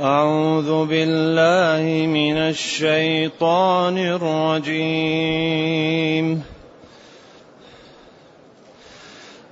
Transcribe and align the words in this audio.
أعوذ 0.00 0.86
بالله 0.86 2.06
من 2.06 2.36
الشيطان 2.36 3.98
الرجيم. 3.98 6.42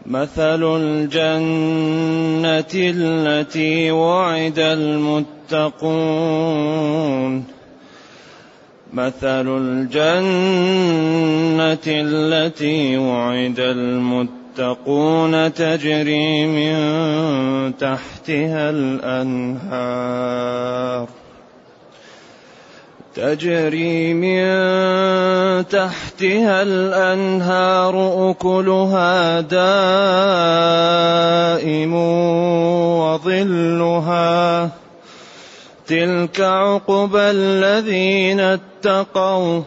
مثل 0.06 0.76
الجنة 0.76 2.64
التي 2.74 3.90
وعد 3.90 4.58
المتقون. 4.58 5.74
مثل 8.92 9.58
الجنة 9.58 10.24
التي 11.86 12.96
وعد 12.96 13.60
المتقون. 13.60 14.43
تجري 15.48 16.46
من 16.46 16.76
تحتها 17.76 18.70
الأنهار. 18.70 21.08
تجري 23.14 24.14
من 24.14 24.44
تحتها 25.68 26.62
الأنهار 26.62 28.30
أكلها 28.30 29.40
دائم 29.40 29.64
وظلها. 32.98 34.70
تلك 35.86 36.40
عقبى 36.40 37.18
الذين 37.18 38.40
اتقوا. 38.40 39.62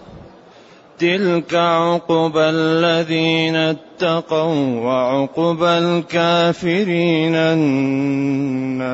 تلك 1.00 1.56
عقبى 1.56 2.40
الذين 2.40 3.56
اتقوا 3.56 4.82
وعقبى 4.82 5.70
الكافرين 5.70 7.36
النار 7.36 8.88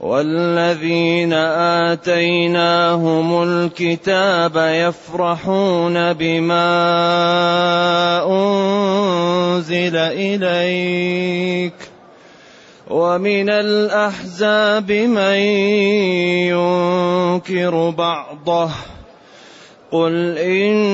والذين 0.00 1.32
آتيناهم 1.92 3.42
الكتاب 3.42 4.56
يفرحون 4.56 6.12
بما 6.12 6.66
أنزل 8.26 9.96
إليك 9.96 11.91
ومن 12.92 13.48
الأحزاب 13.50 14.92
من 14.92 15.36
ينكر 16.52 17.90
بعضه 17.90 18.70
قل 19.92 20.38
إنما 20.38 20.92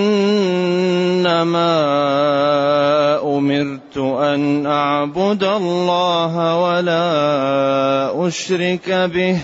أمرت 3.23 3.97
أن 3.99 4.67
أعبد 4.67 5.45
الله 5.45 6.57
ولا 6.63 8.27
أشرك 8.29 8.91
به 8.91 9.39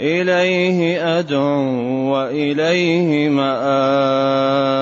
إليه 0.00 1.18
أدعو 1.18 2.12
وإليه 2.12 3.28
مآب 3.28 4.80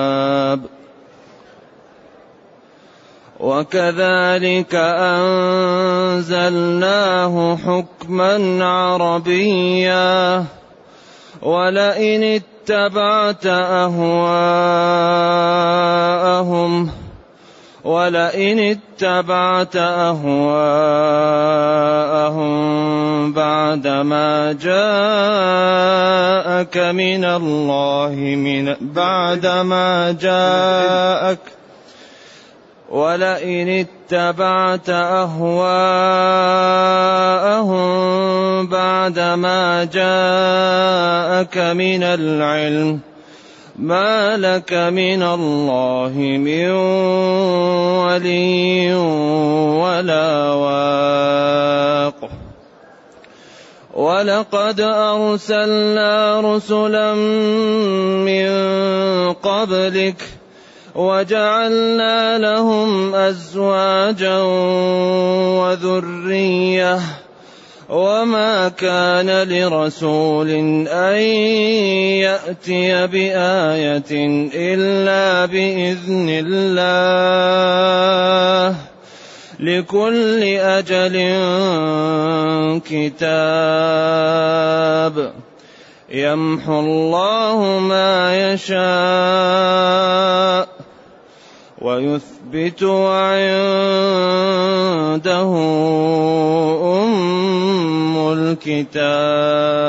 وكذلك 3.49 4.75
أنزلناه 6.29 7.55
حكما 7.55 8.65
عربيا. 8.65 10.45
ولئن 11.41 12.23
اتبعت 12.23 13.45
أهواءهم 13.45 14.09
ولئن 17.83 18.59
اتبعت 18.59 19.75
أهواءهم 19.75 20.59
بعدما 23.33 24.53
جاءك 24.61 24.77
من 26.77 27.25
الله 27.25 28.15
من 28.15 28.75
بعدما 28.81 30.11
جاءك 30.21 31.39
ولئن 32.89 33.85
اتبعت 33.85 34.89
أهواءهم 34.89 36.09
بعدما 38.67 39.83
جاءك 39.83 41.57
من 41.57 42.03
العلم 42.03 42.99
ما 43.75 44.37
لك 44.37 44.73
من 44.73 45.23
الله 45.23 46.13
من 46.17 46.69
ولي 48.01 48.93
ولا 49.77 50.53
واق. 50.53 52.29
ولقد 53.93 54.81
أرسلنا 54.81 56.41
رسلا 56.41 57.13
من 58.25 58.49
قبلك 59.33 60.38
وجعلنا 60.99 62.37
لهم 62.37 63.15
أزواجا 63.15 64.37
وذرية 65.63 66.99
وما 67.89 68.67
كان 68.69 69.47
لرسول 69.47 70.49
أن 70.87 71.17
يأتي 72.19 73.07
بآية 73.07 74.11
إلا 74.53 75.45
بإذن 75.45 76.27
الله 76.45 77.15
لكل 79.59 80.43
أجل 80.43 81.15
كتاب 82.85 84.19
يمحو 86.11 86.79
الله 86.79 87.79
ما 87.79 88.51
يشاء 88.53 89.59
ويثبت 91.81 92.83
وعنده 92.83 93.39
أم 97.03 98.33
الكتاب 98.33 99.79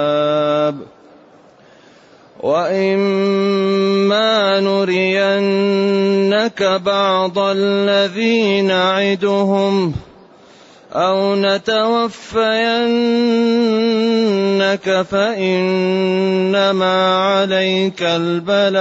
وإما 2.41 4.31
نرينك 4.61 6.62
بعض 6.62 7.39
الذي 7.39 8.62
نعدهم 8.62 9.93
أو 10.93 11.34
نتوفينك 11.34 12.47
فإنما 15.11 17.17
عليك 17.17 18.03
البلاغ 18.03 18.81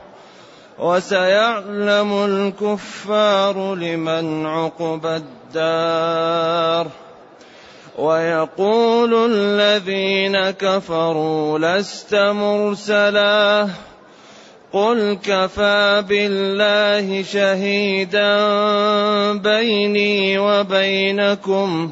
وسيعلم 0.81 2.25
الكفار 2.25 3.75
لمن 3.75 4.45
عقبى 4.45 5.21
الدار. 5.55 6.87
ويقول 7.97 9.31
الذين 9.31 10.49
كفروا 10.49 11.59
لست 11.59 12.15
مرسلا. 12.15 13.67
قل 14.73 15.17
كفى 15.23 16.03
بالله 16.09 17.23
شهيدا 17.23 18.37
بيني 19.33 20.39
وبينكم. 20.39 21.91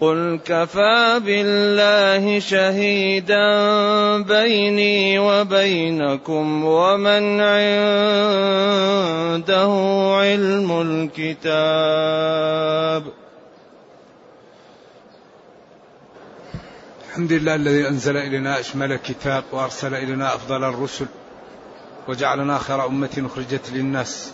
قل 0.00 0.40
كفى 0.44 1.20
بالله 1.24 2.38
شهيدا 2.38 3.48
بيني 4.22 5.18
وبينكم 5.18 6.64
ومن 6.64 7.40
عنده 7.40 7.70
علم 10.20 10.80
الكتاب. 11.20 13.04
الحمد 17.08 17.32
لله 17.32 17.54
الذي 17.54 17.88
أنزل 17.88 18.16
إلينا 18.16 18.60
أشمل 18.60 18.92
الكتاب 18.92 19.44
وأرسل 19.52 19.94
إلينا 19.94 20.34
أفضل 20.34 20.64
الرسل 20.64 21.06
وجعلنا 22.08 22.58
خير 22.58 22.86
أمة 22.86 23.22
أخرجت 23.26 23.70
للناس. 23.72 24.32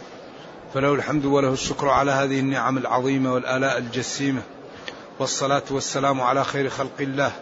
فله 0.75 0.95
الحمد 0.95 1.25
وله 1.25 1.53
الشكر 1.53 1.89
على 1.89 2.11
هذه 2.11 2.41
النعم 2.41 2.79
العظيمة 2.79 3.35
والآلاء 3.35 3.79
الجسيمة. 3.79 4.43
والصلاة 5.19 5.63
والسلام 5.71 6.21
على 6.21 6.45
خير 6.45 6.69
خلق 6.69 7.01
الله 7.01 7.33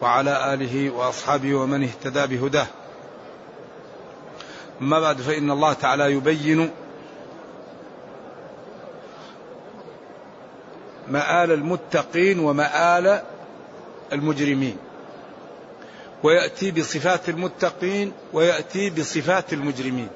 وعلى 0.00 0.54
آله 0.54 0.90
وأصحابه 0.90 1.54
ومن 1.54 1.82
اهتدى 1.82 2.36
بهداه. 2.36 2.66
أما 4.80 5.00
بعد 5.00 5.20
فإن 5.20 5.50
الله 5.50 5.72
تعالى 5.72 6.12
يبين 6.12 6.70
مآل 11.08 11.52
المتقين 11.52 12.38
ومآل 12.38 13.22
المجرمين 14.12 14.76
ويأتي 16.22 16.70
بصفات 16.70 17.28
المتقين 17.28 18.12
ويأتي 18.32 18.90
بصفات 18.90 19.52
المجرمين 19.52 20.08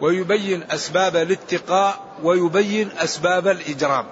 ويبين 0.00 0.62
أسباب 0.70 1.16
الاتقاء 1.16 2.00
ويبين 2.22 2.90
أسباب 2.98 3.48
الإجرام. 3.48 4.06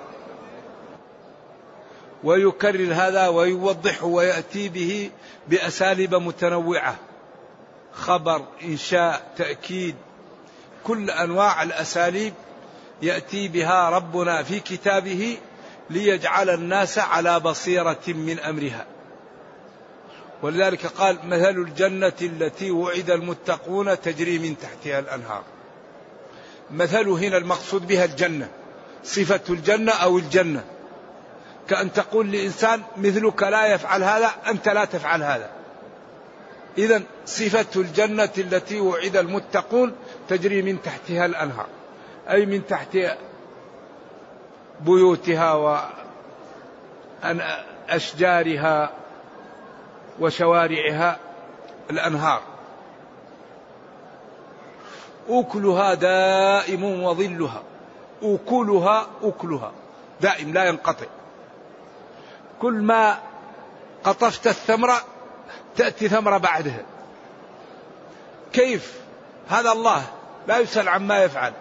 ويكرر 2.27 2.95
هذا 2.95 3.29
ويوضحه 3.29 4.07
ويأتي 4.07 4.69
به 4.69 5.11
بأساليب 5.49 6.15
متنوعة. 6.15 6.97
خبر 7.93 8.43
إنشاء 8.63 9.33
تأكيد 9.37 9.95
كل 10.85 11.11
أنواع 11.11 11.63
الأساليب 11.63 12.35
يأتي 13.03 13.49
بها 13.49 13.91
ربنا 13.91 14.43
في 14.43 14.61
كتابه 14.61 15.39
ليجعل 15.91 16.51
الناس 16.51 16.99
على 16.99 17.41
بصيرة 17.41 18.03
من 18.09 18.39
أمرها. 18.39 18.87
ولذلك 20.43 20.87
قال 20.87 21.19
مثل 21.25 21.59
الجنة 21.59 22.13
التي 22.23 22.71
وعد 22.71 23.11
المتقون 23.11 24.01
تجري 24.01 24.39
من 24.39 24.57
تحتها 24.59 24.99
الأنهار. 24.99 25.43
مثل 26.71 27.09
هنا 27.09 27.37
المقصود 27.37 27.87
بها 27.87 28.05
الجنة 28.05 28.49
صفة 29.05 29.41
الجنة 29.51 29.93
أو 29.93 30.19
الجنة. 30.19 30.76
كأن 31.69 31.93
تقول 31.93 32.33
لإنسان 32.33 32.83
مثلك 32.97 33.43
لا 33.43 33.67
يفعل 33.67 34.03
هذا 34.03 34.31
أنت 34.49 34.69
لا 34.69 34.85
تفعل 34.85 35.23
هذا. 35.23 35.51
إذا 36.79 37.03
صفة 37.27 37.81
الجنة 37.81 38.31
التي 38.39 38.81
وعد 38.81 39.17
المتقون 39.17 39.95
تجري 40.29 40.63
من 40.63 40.83
تحتها 40.83 41.27
الأنهار 41.27 41.67
أي 42.31 42.47
من 42.47 42.67
تحت 42.67 42.99
بيوتها 44.81 45.83
وأشجارها 47.89 48.91
وشوارعها 50.21 51.19
الأنهار. 51.91 52.43
أكلها 55.29 55.95
دائم 55.95 57.03
وظلها 57.03 57.63
أكلها 58.23 59.07
أكلها 59.23 59.73
دائم 60.21 60.53
لا 60.53 60.65
ينقطع. 60.65 61.07
كل 62.63 62.75
ما 62.75 63.19
قطفت 64.05 64.47
الثمرة 64.47 65.05
تأتي 65.77 66.09
ثمرة 66.09 66.39
بعدها. 66.39 66.83
كيف؟ 68.53 68.95
هذا 69.49 69.73
الله 69.73 70.03
لا 70.49 70.59
يسأل 70.59 70.89
عما 70.89 71.25
يفعل. 71.25 71.53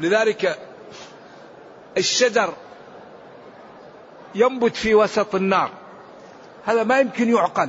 لذلك 0.00 0.58
الشجر 1.96 2.54
ينبت 4.34 4.76
في 4.76 4.94
وسط 4.94 5.34
النار. 5.34 5.70
هذا 6.66 6.84
ما 6.84 7.00
يمكن 7.00 7.34
يعقل. 7.34 7.68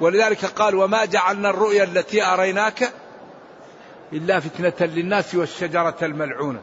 ولذلك 0.00 0.44
قال 0.44 0.74
وما 0.74 1.04
جعلنا 1.04 1.50
الرؤيا 1.50 1.84
التي 1.84 2.22
أريناك 2.22 2.92
إلا 4.12 4.40
فتنة 4.40 4.86
للناس 4.86 5.34
والشجرة 5.34 5.96
الملعونة. 6.02 6.60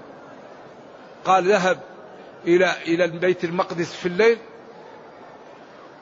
قال 1.26 1.52
ذهب 1.52 1.80
إلى 2.48 2.74
إلى 2.88 3.06
البيت 3.06 3.44
المقدس 3.44 3.94
في 3.94 4.06
الليل 4.06 4.38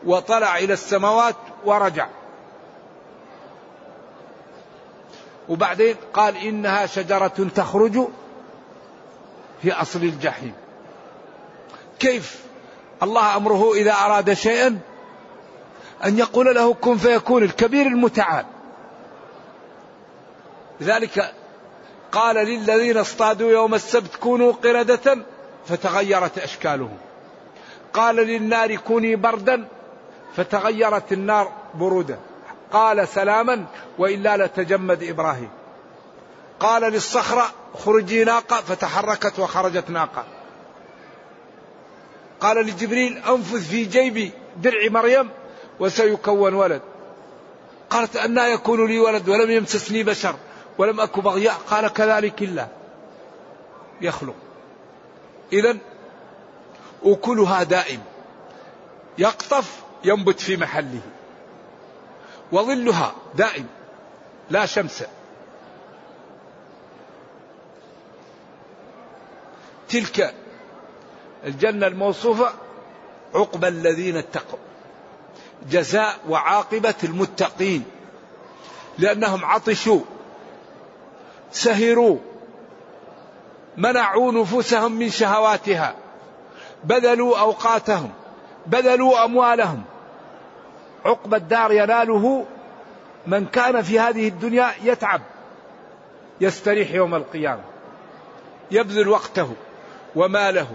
وطلع 0.06 0.58
إلى 0.58 0.74
السماوات 0.74 1.36
ورجع. 1.66 2.08
وبعدين 5.50 5.96
قال 6.14 6.38
إنها 6.38 6.86
شجرة 6.86 7.48
تخرج 7.56 8.08
في 9.62 9.72
أصل 9.72 10.00
الجحيم. 10.00 10.54
كيف؟ 12.00 12.44
الله 13.04 13.38
أمره 13.38 13.74
إذا 13.74 13.92
أراد 13.92 14.34
شيئا 14.34 14.80
أن 16.06 16.18
يقول 16.18 16.56
له 16.56 16.74
كن 16.74 16.98
فيكون 16.98 17.44
الكبير 17.44 17.86
المتعال. 17.86 18.46
لذلك 20.82 21.34
قال 22.12 22.36
للذين 22.36 22.98
اصطادوا 22.98 23.52
يوم 23.52 23.74
السبت 23.74 24.16
كونوا 24.16 24.52
قردة 24.52 25.18
فتغيرت 25.68 26.38
أشكالهم. 26.38 26.98
قال 27.94 28.16
للنار 28.16 28.76
كوني 28.76 29.16
بردا 29.16 29.68
فتغيرت 30.36 31.14
النار 31.14 31.52
برودة. 31.76 32.18
قال 32.72 33.08
سلاما 33.08 33.66
وإلا 33.98 34.38
لتجمد 34.38 35.04
إبراهيم. 35.04 35.50
قال 36.60 36.82
للصخرة 36.82 37.52
خرجي 37.86 38.24
ناقة 38.24 38.56
فتحركت 38.56 39.40
وخرجت 39.40 39.90
ناقة. 39.90 40.26
قال 42.40 42.58
لجبريل 42.58 43.18
أنفذ 43.18 43.62
في 43.62 43.86
جيبي 43.86 44.32
درع 44.58 44.90
مريم 44.90 45.30
وسيكون 45.80 46.54
ولد. 46.54 46.82
قالت 47.90 48.16
أنا 48.16 48.48
يكون 48.48 48.88
لي 48.88 49.00
ولد 49.00 49.30
ولم 49.30 49.52
يمسسني 49.52 50.04
بشر 50.04 50.36
ولم 50.78 51.00
أكن 51.00 51.22
بغياء 51.22 51.56
قال 51.70 51.88
كذلك 51.88 52.42
الله. 52.42 52.68
يخلق. 54.02 54.36
إذا 55.54 55.78
أكلها 57.04 57.64
دائم. 57.64 58.00
يقطف 59.18 59.83
ينبت 60.04 60.40
في 60.40 60.58
محله. 60.58 61.02
وظلها 62.52 63.16
دائم 63.36 63.68
لا 64.50 64.66
شمس. 64.66 65.04
تلك 69.90 70.34
الجنة 71.46 71.88
الموصوفة 71.88 72.54
عقبى 73.36 73.68
الذين 73.68 74.18
اتقوا. 74.18 74.60
جزاء 75.70 76.20
وعاقبة 76.30 76.96
المتقين. 77.04 77.84
لأنهم 79.00 79.46
عطشوا 79.46 80.00
سهروا 81.52 82.18
منعوا 83.78 84.32
نفوسهم 84.32 84.92
من 84.92 85.10
شهواتها. 85.10 85.96
بذلوا 86.84 87.40
أوقاتهم 87.40 88.12
بذلوا 88.66 89.26
أموالهم. 89.26 89.84
عقب 91.06 91.34
الدار 91.34 91.72
يناله 91.72 92.46
من 93.28 93.46
كان 93.46 93.82
في 93.82 94.00
هذه 94.00 94.28
الدنيا 94.28 94.72
يتعب 94.84 95.22
يستريح 96.42 96.92
يوم 96.92 97.16
القيامة 97.16 97.64
يبذل 98.72 99.08
وقته 99.08 99.54
وماله 100.16 100.68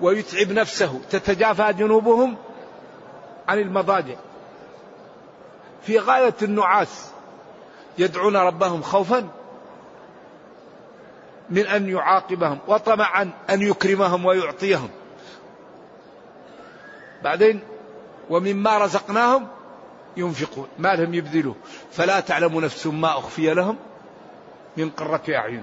ويتعب 0.00 0.52
نفسه 0.52 1.00
تتجافى 1.10 1.72
جنوبهم 1.72 2.36
عن 3.48 3.58
المضاجع. 3.58 4.14
في 5.82 5.98
غاية 5.98 6.34
النعاس 6.42 7.10
يدعون 7.98 8.36
ربهم 8.36 8.82
خوفا 8.82 9.28
من 11.50 11.66
أن 11.66 11.88
يعاقبهم 11.88 12.58
وطمعا 12.68 13.30
أن 13.50 13.62
يكرمهم 13.62 14.24
ويعطيهم. 14.24 14.90
بعدين 17.22 17.60
ومما 18.30 18.78
رزقناهم 18.78 19.48
ينفقون 20.16 20.68
ما 20.78 20.94
لهم 20.94 21.14
يبذلوا 21.14 21.54
فلا 21.92 22.20
تعلم 22.20 22.60
نفس 22.60 22.86
ما 22.86 23.18
أخفي 23.18 23.54
لهم 23.54 23.76
من 24.76 24.90
قرة 24.90 25.22
أعين. 25.28 25.62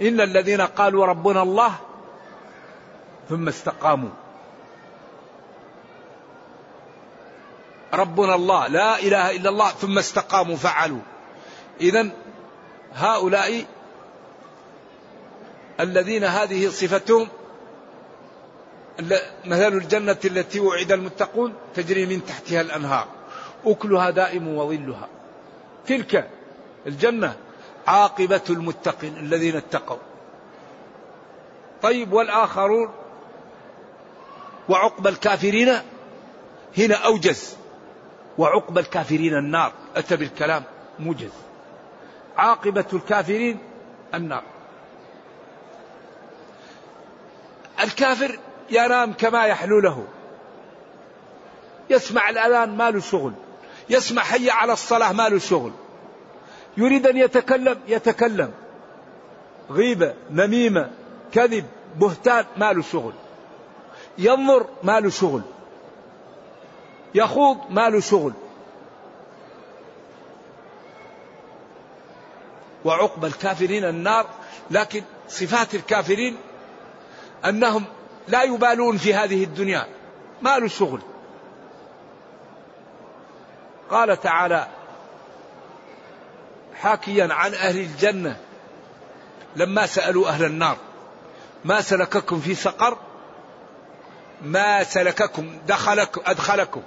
إن 0.00 0.20
الذين 0.20 0.60
قالوا 0.60 1.06
ربنا 1.06 1.42
الله 1.42 1.74
ثم 3.28 3.48
استقاموا. 3.48 4.10
ربنا 7.94 8.34
الله 8.34 8.66
لا 8.66 8.98
إله 8.98 9.30
إلا 9.30 9.50
الله 9.50 9.68
ثم 9.68 9.98
استقاموا 9.98 10.56
فعلوا. 10.56 11.00
إذا 11.80 12.10
هؤلاء 12.94 13.64
الذين 15.80 16.24
هذه 16.24 16.68
صفتهم 16.68 17.28
مثل 19.44 19.72
الجنة 19.72 20.16
التي 20.24 20.60
وعد 20.60 20.92
المتقون 20.92 21.54
تجري 21.74 22.06
من 22.06 22.24
تحتها 22.24 22.60
الأنهار. 22.60 23.08
أكلها 23.66 24.10
دائم 24.10 24.48
وظلها. 24.48 25.08
تلك 25.86 26.30
الجنة 26.86 27.36
عاقبة 27.86 28.42
المتقين 28.50 29.16
الذين 29.16 29.56
اتقوا. 29.56 29.98
طيب 31.82 32.12
والآخرون 32.12 32.90
وعقب 34.68 35.06
الكافرين؟ 35.06 35.68
هنا 36.78 36.94
أوجز. 36.94 37.56
وعقب 38.38 38.78
الكافرين 38.78 39.34
النار. 39.34 39.72
أتى 39.96 40.16
بالكلام 40.16 40.62
موجز. 40.98 41.32
عاقبة 42.36 42.86
الكافرين 42.92 43.58
النار. 44.14 44.42
الكافر 47.82 48.38
ينام 48.70 49.12
كما 49.12 49.46
يحلو 49.46 49.80
له. 49.80 50.04
يسمع 51.90 52.30
الأذان 52.30 52.76
ما 52.76 52.90
له 52.90 53.00
شغل. 53.00 53.32
يسمع 53.90 54.22
حي 54.22 54.50
على 54.50 54.72
الصلاة 54.72 55.12
ما 55.12 55.28
له 55.28 55.38
شغل. 55.38 55.72
يريد 56.76 57.06
أن 57.06 57.16
يتكلم 57.16 57.80
يتكلم. 57.88 58.52
غيبة 59.70 60.14
نميمة 60.30 60.90
كذب 61.32 61.66
بهتان 61.96 62.44
ما 62.56 62.72
له 62.72 62.82
شغل. 62.82 63.12
ينظر 64.18 64.66
ما 64.82 65.00
له 65.00 65.10
شغل. 65.10 65.42
يخوض 67.14 67.58
ما 67.70 67.90
له 67.90 68.00
شغل. 68.00 68.32
وعقب 72.84 73.24
الكافرين 73.24 73.84
النار 73.84 74.26
لكن 74.70 75.02
صفات 75.28 75.74
الكافرين 75.74 76.36
أنهم 77.44 77.84
لا 78.28 78.42
يبالون 78.42 78.96
في 78.96 79.14
هذه 79.14 79.44
الدنيا. 79.44 79.86
ما 80.42 80.58
له 80.58 80.68
شغل 80.68 81.00
قال 83.90 84.20
تعالى 84.20 84.66
حاكيا 86.74 87.28
عن 87.34 87.54
أهل 87.54 87.76
الجنة 87.76 88.36
لما 89.56 89.86
سألوا 89.86 90.28
أهل 90.28 90.44
النار 90.44 90.76
ما 91.64 91.80
سلككم 91.80 92.40
في 92.40 92.54
سقر؟ 92.54 92.98
ما 94.42 94.84
سلككم 94.84 95.58
دخلكم 95.66 96.20
أدخلكم. 96.26 96.82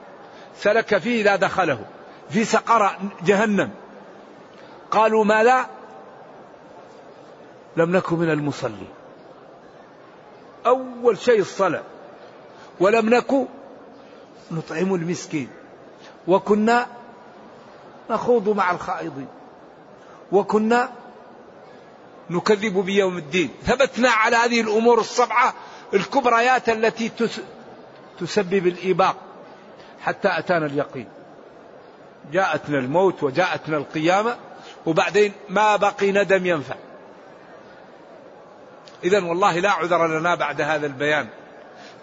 سلك 0.59 0.97
فيه 0.97 1.23
لا 1.23 1.35
دخله. 1.35 1.85
في 2.29 2.45
سقر 2.45 2.97
جهنم. 3.23 3.71
قالوا 4.91 5.23
ما 5.23 5.43
لا؟ 5.43 5.65
لم 7.77 7.95
نكن 7.95 8.15
من 8.15 8.29
المصلين. 8.29 8.96
أول 10.67 11.17
شيء 11.17 11.39
الصلاة. 11.39 11.83
ولم 12.79 13.09
نكن 13.09 13.45
نطعم 14.51 14.95
المسكين. 14.95 15.49
وكنا 16.27 16.87
نخوض 18.09 18.49
مع 18.49 18.71
الخائضين. 18.71 19.27
وكنا 20.31 20.89
نكذب 22.29 22.77
بيوم 22.77 23.17
الدين. 23.17 23.49
ثبتنا 23.63 24.09
على 24.09 24.35
هذه 24.35 24.61
الأمور 24.61 24.99
السبعة 24.99 25.53
الكبريات 25.93 26.69
التي 26.69 27.11
تسبب 28.19 28.67
الإيباق. 28.67 29.15
حتى 30.01 30.29
أتانا 30.39 30.65
اليقين. 30.65 31.07
جاءتنا 32.31 32.79
الموت 32.79 33.23
وجاءتنا 33.23 33.77
القيامة. 33.77 34.37
وبعدين 34.85 35.31
ما 35.49 35.75
بقي 35.75 36.11
ندم 36.11 36.45
ينفع. 36.45 36.75
إذا 39.03 39.23
والله 39.23 39.59
لا 39.59 39.71
عذر 39.71 40.19
لنا 40.19 40.35
بعد 40.35 40.61
هذا 40.61 40.87
البيان. 40.87 41.27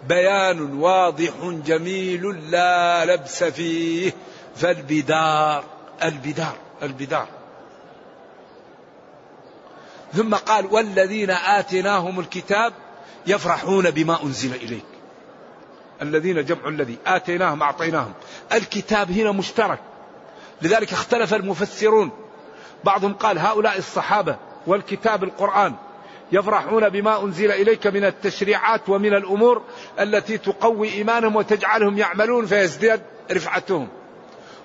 بيان 0.07 0.73
واضح 0.73 1.33
جميل 1.43 2.51
لا 2.51 3.05
لبس 3.05 3.43
فيه 3.43 4.13
فالبدار 4.55 5.63
البدار 6.03 6.55
البدار. 6.83 7.27
ثم 10.13 10.35
قال 10.35 10.65
والذين 10.65 11.31
آتيناهم 11.31 12.19
الكتاب 12.19 12.73
يفرحون 13.27 13.91
بما 13.91 14.23
أنزل 14.23 14.55
إليك. 14.55 14.85
الذين 16.01 16.45
جمعوا 16.45 16.69
الذي 16.69 16.97
آتيناهم 17.07 17.63
أعطيناهم. 17.63 18.13
الكتاب 18.53 19.11
هنا 19.11 19.31
مشترك. 19.31 19.79
لذلك 20.61 20.93
اختلف 20.93 21.33
المفسرون. 21.33 22.11
بعضهم 22.83 23.13
قال 23.13 23.39
هؤلاء 23.39 23.77
الصحابة 23.77 24.35
والكتاب 24.67 25.23
القرآن. 25.23 25.75
يفرحون 26.31 26.89
بما 26.89 27.23
أنزل 27.23 27.51
إليك 27.51 27.87
من 27.87 28.05
التشريعات 28.05 28.89
ومن 28.89 29.13
الأمور 29.13 29.61
التي 29.99 30.37
تقوي 30.37 30.93
إيمانهم 30.93 31.35
وتجعلهم 31.35 31.97
يعملون 31.97 32.45
فيزداد 32.45 33.01
رفعتهم. 33.31 33.87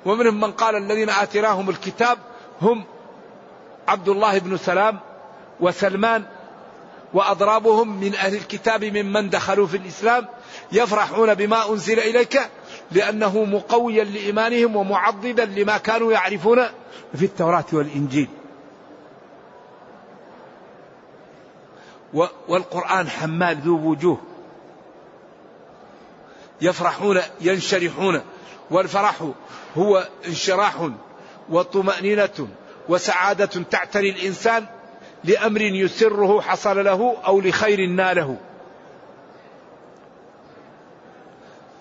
ومنهم 0.07 0.41
من 0.41 0.53
قال 0.53 0.77
الذين 0.77 1.11
آتيناهم 1.11 1.71
الكتاب 1.71 2.19
هم 2.63 2.85
عبد 3.89 4.09
الله 4.09 4.39
بن 4.39 4.57
سلام 4.57 4.99
وسلمان 5.61 6.25
وأضرابهم 7.15 8.01
من 8.01 8.15
أهل 8.15 8.35
الكتاب 8.35 8.85
ممن 8.85 9.31
دخلوا 9.31 9.67
في 9.67 9.77
الإسلام 9.77 10.27
يفرحون 10.73 11.35
بما 11.35 11.71
أنزل 11.71 11.99
إليك 11.99 12.41
لأنه 12.93 13.45
مقويا 13.45 14.05
لإيمانهم 14.05 14.77
ومعضدا 14.77 15.45
لما 15.45 15.79
كانوا 15.79 16.13
يعرفون 16.13 16.67
في 17.15 17.25
التوراة 17.25 17.65
والإنجيل. 17.73 18.29
والقرآن 22.49 23.09
حمال 23.09 23.57
ذو 23.57 23.91
وجوه. 23.91 24.21
يفرحون 26.61 27.21
ينشرحون. 27.41 28.21
والفرح 28.71 29.23
هو 29.77 30.09
انشراح 30.27 30.89
وطمأنينة 31.49 32.49
وسعادة 32.89 33.63
تعتري 33.71 34.11
الإنسان 34.11 34.67
لأمر 35.25 35.61
يسره 35.61 36.41
حصل 36.41 36.85
له 36.85 37.17
أو 37.27 37.41
لخير 37.41 37.87
ناله. 37.87 38.37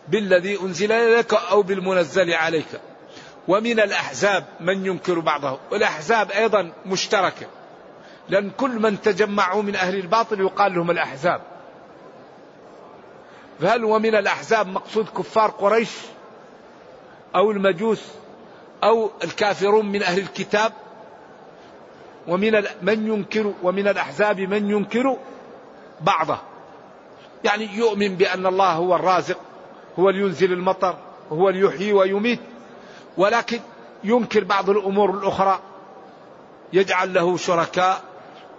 بالذي 0.07 0.61
أنزل 0.61 0.91
إليك 0.91 1.33
أو 1.33 1.61
بالمنزل 1.61 2.33
عليك. 2.33 2.81
ومن 3.47 3.79
الأحزاب 3.79 4.45
من 4.59 4.85
ينكر 4.85 5.19
بعضه. 5.19 5.59
والأحزاب 5.71 6.31
أيضا 6.31 6.71
مشتركة. 6.85 7.47
لأن 8.29 8.49
كل 8.57 8.79
من 8.79 9.01
تجمعوا 9.01 9.61
من 9.61 9.75
أهل 9.75 9.95
الباطل 9.95 10.41
يقال 10.41 10.75
لهم 10.75 10.91
الأحزاب. 10.91 11.41
فهل 13.59 13.83
ومن 13.83 14.15
الأحزاب 14.15 14.67
مقصود 14.67 15.09
كفار 15.17 15.49
قريش 15.49 15.91
أو 17.35 17.51
المجوس 17.51 18.01
أو 18.83 19.09
الكافرون 19.23 19.85
من 19.91 20.03
أهل 20.03 20.19
الكتاب؟ 20.19 20.73
ومن 22.27 22.63
من 22.81 23.07
ينكر 23.07 23.53
ومن 23.63 23.87
الأحزاب 23.87 24.39
من 24.39 24.69
ينكر 24.69 25.17
بعضه. 26.01 26.37
يعني 27.43 27.65
يؤمن 27.75 28.15
بأن 28.15 28.45
الله 28.45 28.73
هو 28.73 28.95
الرازق 28.95 29.37
هو 29.99 30.09
اللي 30.09 30.21
ينزل 30.21 30.53
المطر 30.53 30.95
هو 31.31 31.49
اللي 31.49 31.61
يحيي 31.61 31.93
ويميت. 31.93 32.39
ولكن 33.17 33.59
ينكر 34.03 34.43
بعض 34.43 34.69
الأمور 34.69 35.09
الأخرى. 35.09 35.59
يجعل 36.73 37.13
له 37.13 37.37
شركاء 37.37 38.08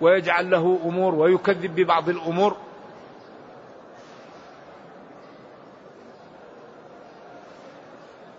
ويجعل 0.00 0.50
له 0.50 0.78
أمور 0.84 1.14
ويكذب 1.14 1.74
ببعض 1.74 2.08
الأمور. 2.08 2.56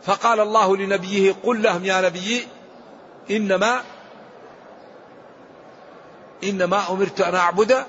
فقال 0.03 0.39
الله 0.39 0.77
لنبيه 0.77 1.35
قل 1.43 1.61
لهم 1.61 1.85
يا 1.85 2.01
نبي 2.01 2.47
إنما 3.31 3.81
إنما 6.43 6.91
أمرت 6.91 7.21
أن 7.21 7.35
أعبد 7.35 7.85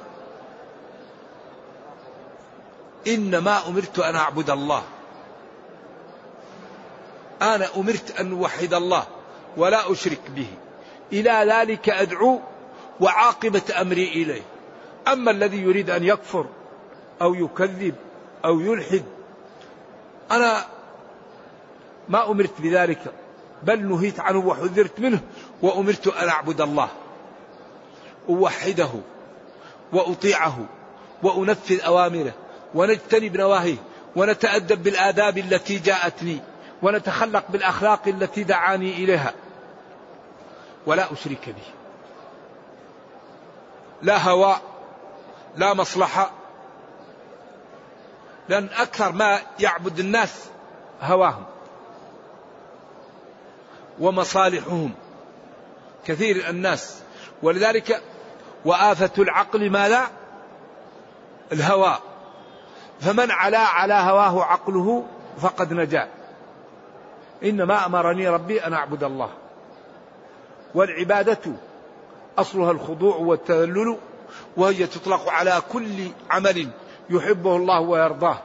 إنما 3.06 3.68
أمرت 3.68 3.98
أن 3.98 4.16
أعبد 4.16 4.50
الله. 4.50 4.82
أنا 7.42 7.68
أمرت 7.76 8.20
أن 8.20 8.32
أوحد 8.32 8.74
الله 8.74 9.06
ولا 9.56 9.92
أشرك 9.92 10.30
به. 10.30 10.48
إلى 11.12 11.52
ذلك 11.52 11.88
أدعو 11.88 12.40
وعاقبة 13.00 13.62
أمري 13.80 14.08
إليه. 14.08 14.42
أما 15.08 15.30
الذي 15.30 15.62
يريد 15.62 15.90
أن 15.90 16.04
يكفر 16.04 16.46
أو 17.22 17.34
يكذب 17.34 17.94
أو 18.44 18.60
يلحد 18.60 19.04
أنا 20.30 20.64
ما 22.08 22.30
أمرت 22.30 22.60
بذلك 22.60 23.12
بل 23.62 23.88
نهيت 23.88 24.20
عنه 24.20 24.38
وحذرت 24.38 25.00
منه 25.00 25.20
وأمرت 25.62 26.06
أن 26.06 26.28
أعبد 26.28 26.60
الله 26.60 26.88
أوحده 28.28 28.90
وأطيعه 29.92 30.58
وأنفذ 31.22 31.80
أوامره 31.80 32.32
ونجتنب 32.74 33.36
نواهيه 33.36 33.76
ونتأدب 34.16 34.82
بالآداب 34.82 35.38
التي 35.38 35.78
جاءتني 35.78 36.40
ونتخلق 36.82 37.44
بالأخلاق 37.48 38.08
التي 38.08 38.42
دعاني 38.42 38.90
إليها. 38.92 39.34
ولا 40.86 41.12
أشرك 41.12 41.48
به. 41.48 41.81
لا 44.02 44.18
هوى 44.28 44.56
لا 45.56 45.74
مصلحة. 45.74 46.30
لأن 48.48 48.68
أكثر 48.76 49.12
ما 49.12 49.38
يعبد 49.58 49.98
الناس 49.98 50.44
هواهم 51.02 51.44
ومصالحهم. 54.00 54.94
كثير 56.04 56.48
الناس. 56.48 57.02
ولذلك 57.42 58.02
وآفة 58.64 59.22
العقل 59.22 59.70
ما 59.70 59.88
لا؟ 59.88 60.06
الهوى 61.52 61.98
فمن 63.00 63.30
علا 63.30 63.58
على 63.58 63.94
هواه 63.94 64.44
عقله 64.44 65.06
فقد 65.40 65.72
نجا. 65.72 66.08
إنما 67.42 67.86
أمرني 67.86 68.28
ربي 68.28 68.66
أن 68.66 68.72
أعبد 68.72 69.04
الله. 69.04 69.30
والعبادة 70.74 71.52
أصلها 72.38 72.70
الخضوع 72.70 73.16
والتذلل 73.16 73.96
وهي 74.56 74.86
تطلق 74.86 75.28
على 75.28 75.62
كل 75.72 76.08
عمل 76.30 76.68
يحبه 77.10 77.56
الله 77.56 77.80
ويرضاه 77.80 78.38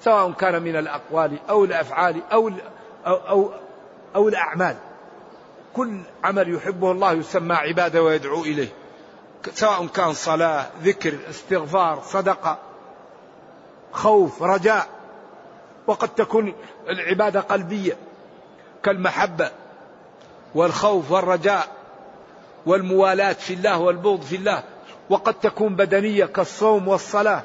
سواء 0.00 0.32
كان 0.32 0.62
من 0.62 0.76
الأقوال 0.76 1.38
أو 1.50 1.64
الأفعال 1.64 2.22
أو 2.32 2.50
أو 3.06 3.16
أو, 3.28 3.50
أو 4.16 4.28
الأعمال. 4.28 4.76
كل 5.74 6.00
عمل 6.24 6.54
يحبه 6.54 6.90
الله 6.90 7.12
يسمى 7.12 7.54
عبادة 7.54 8.02
ويدعو 8.02 8.42
إليه 8.42 8.68
سواء 9.54 9.86
كان 9.86 10.12
صلاة 10.12 10.66
ذكر 10.82 11.18
استغفار 11.30 12.02
صدقة 12.04 12.58
خوف 13.92 14.42
رجاء. 14.42 14.86
وقد 15.86 16.08
تكون 16.08 16.54
العبادة 16.88 17.40
قلبية 17.40 17.96
كالمحبة 18.82 19.50
والخوف 20.54 21.10
والرجاء. 21.10 21.75
والموالاة 22.66 23.32
في 23.32 23.54
الله 23.54 23.78
والبغض 23.78 24.22
في 24.22 24.36
الله 24.36 24.62
وقد 25.10 25.34
تكون 25.34 25.76
بدنية 25.76 26.24
كالصوم 26.24 26.88
والصلاة 26.88 27.42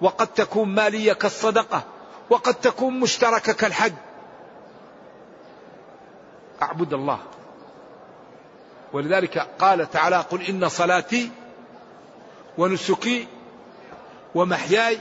وقد 0.00 0.26
تكون 0.26 0.68
مالية 0.68 1.12
كالصدقة 1.12 1.84
وقد 2.30 2.54
تكون 2.54 3.00
مشتركة 3.00 3.52
كالحج. 3.52 3.92
أعبد 6.62 6.92
الله. 6.92 7.18
ولذلك 8.92 9.38
قال 9.38 9.90
تعالى 9.90 10.16
قل 10.16 10.42
إن 10.42 10.68
صلاتي 10.68 11.30
ونسكي 12.58 13.26
ومحياي 14.34 14.98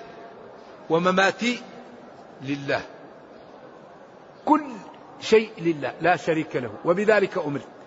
ومماتي 0.89 1.61
لله. 2.41 2.81
كل 4.45 4.63
شيء 5.21 5.51
لله 5.57 5.93
لا 6.01 6.15
شريك 6.15 6.55
له 6.55 6.71
وبذلك 6.85 7.37
أمرت. 7.37 7.78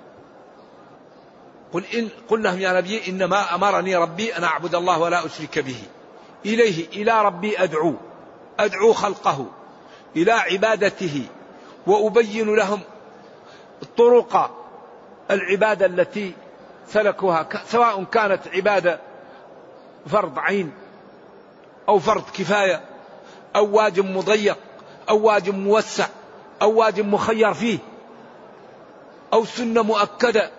قل 1.72 1.84
إن 1.94 2.08
قل 2.28 2.42
لهم 2.42 2.60
يا 2.60 2.72
نبي 2.72 3.08
إنما 3.08 3.54
أمرني 3.54 3.96
ربي 3.96 4.36
أن 4.36 4.44
أعبد 4.44 4.74
الله 4.74 4.98
ولا 4.98 5.26
أشرك 5.26 5.58
به. 5.58 5.82
إليه 6.46 6.86
إلى 6.88 7.22
ربي 7.24 7.62
أدعو. 7.62 7.94
أدعو 8.58 8.92
خلقه 8.92 9.46
إلى 10.16 10.32
عبادته 10.32 11.26
وأبين 11.86 12.54
لهم 12.54 12.80
طرق 13.96 14.50
العبادة 15.30 15.86
التي 15.86 16.34
سلكوها. 16.88 17.48
سواء 17.66 18.04
كانت 18.04 18.48
عبادة 18.54 19.00
فرض 20.06 20.38
عين 20.38 20.72
أو 21.88 21.98
فرض 21.98 22.24
كفاية 22.34 22.80
أو 23.56 23.76
واجب 23.76 24.04
مضيق 24.04 24.58
أو 25.08 25.26
واجب 25.26 25.54
موسع 25.54 26.06
أو 26.62 26.78
واجب 26.78 27.06
مخير 27.06 27.54
فيه 27.54 27.78
أو 29.32 29.44
سنة 29.44 29.82
مؤكدة. 29.82 30.50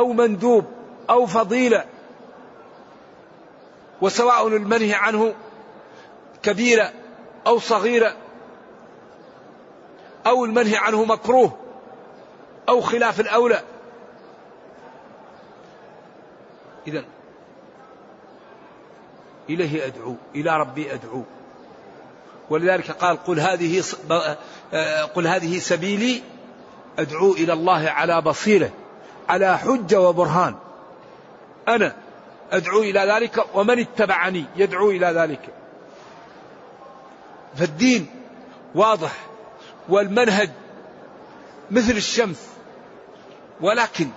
أو 0.00 0.12
مندوب 0.12 0.64
أو 1.10 1.26
فضيلة 1.26 1.84
وسواء 4.00 4.48
المنهي 4.48 4.94
عنه 4.94 5.34
كبيرة 6.42 6.92
أو 7.46 7.58
صغيرة 7.58 8.16
أو 10.26 10.44
المنهي 10.44 10.76
عنه 10.76 11.04
مكروه 11.04 11.56
أو 12.68 12.80
خلاف 12.80 13.20
الأولى. 13.20 13.62
إذا 16.86 17.04
إليه 19.50 19.86
أدعو 19.86 20.16
إلى 20.34 20.56
ربي 20.56 20.94
أدعو. 20.94 21.22
ولذلك 22.50 22.90
قال 22.90 23.24
قل 23.24 23.40
هذه 23.40 23.82
قل 25.14 25.26
هذه 25.26 25.58
سبيلي 25.58 26.22
أدعو 26.98 27.32
إلى 27.32 27.52
الله 27.52 27.90
على 27.90 28.20
بصيرة. 28.20 28.70
على 29.30 29.58
حجة 29.58 30.00
وبرهان. 30.00 30.54
أنا 31.68 31.96
أدعو 32.52 32.80
إلى 32.80 33.00
ذلك 33.00 33.46
ومن 33.54 33.78
اتبعني 33.78 34.44
يدعو 34.56 34.90
إلى 34.90 35.06
ذلك. 35.06 35.54
فالدين 37.56 38.06
واضح 38.74 39.12
والمنهج 39.88 40.50
مثل 41.70 41.92
الشمس 41.92 42.48
ولكن 43.60 44.08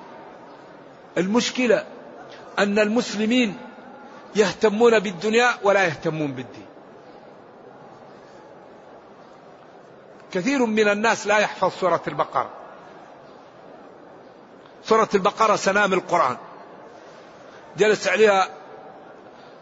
المشكلة 1.17 1.85
أن 2.59 2.79
المسلمين 2.79 3.57
يهتمون 4.35 4.99
بالدنيا 4.99 5.49
ولا 5.63 5.83
يهتمون 5.83 6.31
بالدين. 6.31 6.65
كثير 10.31 10.65
من 10.65 10.87
الناس 10.87 11.27
لا 11.27 11.37
يحفظ 11.37 11.71
سورة 11.79 12.01
البقرة. 12.07 12.62
سورة 14.93 15.09
البقرة 15.15 15.55
سنام 15.55 15.93
القرآن. 15.93 16.37
جلس 17.77 18.07
عليها 18.07 18.49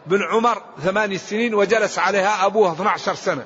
بن 0.05 0.23
عمر 0.23 0.61
ثمان 0.79 1.17
سنين 1.17 1.55
وجلس 1.55 1.99
عليها 1.99 2.45
أبوها 2.45 2.73
12 2.73 3.15
سنة. 3.15 3.45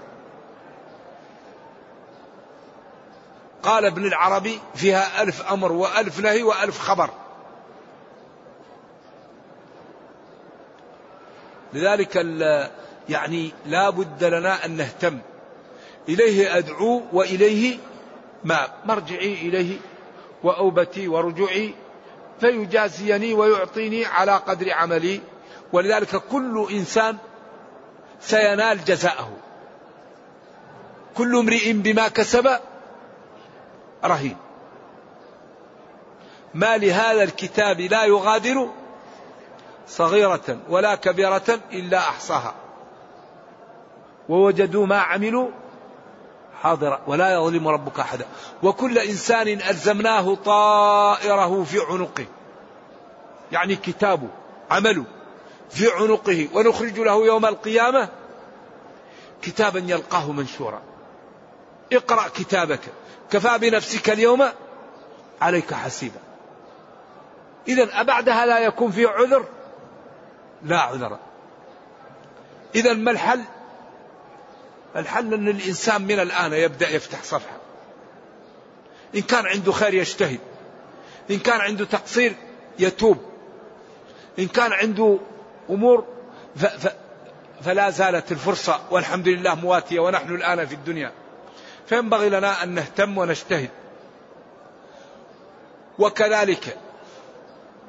قال 3.63 3.85
ابن 3.85 4.05
العربي 4.05 4.59
فيها 4.75 5.21
ألف 5.21 5.51
أمر 5.51 5.71
وألف 5.71 6.19
نهي 6.19 6.43
وألف 6.43 6.79
خبر. 6.79 7.09
لذلك 11.73 12.15
يعني 13.09 13.53
لا 13.65 13.89
بد 13.89 14.23
لنا 14.23 14.65
أن 14.65 14.71
نهتم. 14.77 15.19
إليه 16.09 16.57
أدعو 16.57 17.01
وإليه 17.13 17.77
ما. 18.43 18.67
مرجعي 18.85 19.33
إليه 19.33 19.77
وأوبتي 20.45 21.07
ورجوعي 21.07 21.73
فيجازيني 22.39 23.33
ويعطيني 23.33 24.05
على 24.05 24.31
قدر 24.31 24.73
عملي. 24.73 25.21
ولذلك 25.73 26.15
كل 26.15 26.67
إنسان 26.71 27.17
سينال 28.21 28.85
جزاءه. 28.85 29.31
كل 31.17 31.35
امرئ 31.37 31.73
بما 31.73 32.07
كسب 32.07 32.59
رهين. 34.05 34.37
ما 36.53 36.77
لهذا 36.77 37.23
الكتاب 37.23 37.81
لا 37.81 38.05
يغادر 38.05 38.69
صغيرة 39.87 40.57
ولا 40.69 40.95
كبيرة 40.95 41.59
إلا 41.73 41.97
أحصاها. 41.97 42.55
ووجدوا 44.29 44.85
ما 44.85 44.97
عملوا 44.97 45.49
حاضرا 46.65 47.01
ولا 47.07 47.33
يظلم 47.33 47.67
ربك 47.67 47.99
أحدا 47.99 48.25
وكل 48.63 48.97
إنسان 48.97 49.47
ألزمناه 49.47 50.35
طائره 50.35 51.63
في 51.63 51.79
عنقه. 51.79 52.25
يعني 53.51 53.75
كتابه 53.75 54.27
عمله 54.71 55.05
في 55.69 55.91
عنقه. 55.91 56.47
ونخرج 56.53 56.99
له 56.99 57.25
يوم 57.25 57.45
القيامة 57.45 58.09
كتابا 59.41 59.79
يلقاه 59.79 60.31
منشورا. 60.31 60.81
اقرأ 61.93 62.27
كتابك. 62.27 62.81
كفى 63.31 63.57
بنفسك 63.57 64.09
اليوم 64.09 64.45
عليك 65.41 65.73
حسيبا. 65.73 66.19
إذا 67.67 68.01
أبعد 68.01 68.29
هذا 68.29 68.59
يكون 68.59 68.91
في 68.91 69.05
عذر؟ 69.05 69.45
لا 70.63 70.79
عذر. 70.79 71.17
إذا 72.75 72.93
ما 72.93 73.11
الحل؟ 73.11 73.41
الحل 74.95 75.33
أن 75.33 75.47
الإنسان 75.47 76.01
من 76.01 76.19
الآن 76.19 76.53
يبدأ 76.53 76.89
يفتح 76.89 77.23
صفحة. 77.23 77.57
إن 79.15 79.21
كان 79.21 79.45
عنده 79.45 79.71
خير 79.71 79.93
يجتهد. 79.93 80.39
إن 81.31 81.39
كان 81.39 81.61
عنده 81.61 81.85
تقصير 81.85 82.35
يتوب. 82.79 83.17
إن 84.39 84.47
كان 84.47 84.73
عنده 84.73 85.19
أمور 85.69 86.05
ف 86.55 86.65
ف 86.65 86.93
فلا 87.61 87.89
زالت 87.89 88.31
الفرصة 88.31 88.81
والحمد 88.91 89.27
لله 89.27 89.55
مواتية 89.55 89.99
ونحن 89.99 90.35
الآن 90.35 90.65
في 90.65 90.75
الدنيا. 90.75 91.11
فينبغي 91.87 92.29
لنا 92.29 92.63
أن 92.63 92.69
نهتم 92.69 93.17
ونجتهد. 93.17 93.69
وكذلك 95.99 96.77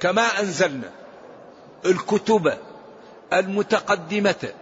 كما 0.01 0.41
أنزلنا 0.41 0.91
الكتب 1.87 2.53
المتقدمة 3.33 4.53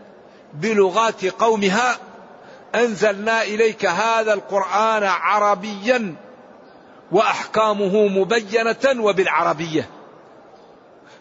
بلغات 0.55 1.25
قومها 1.25 1.99
أنزلنا 2.75 3.43
إليك 3.43 3.87
هذا 3.87 4.35
القرآن 4.35 5.05
عربيا 5.05 6.15
وأحكامه 7.13 8.09
مبينة 8.09 9.05
وبالعربية. 9.05 9.89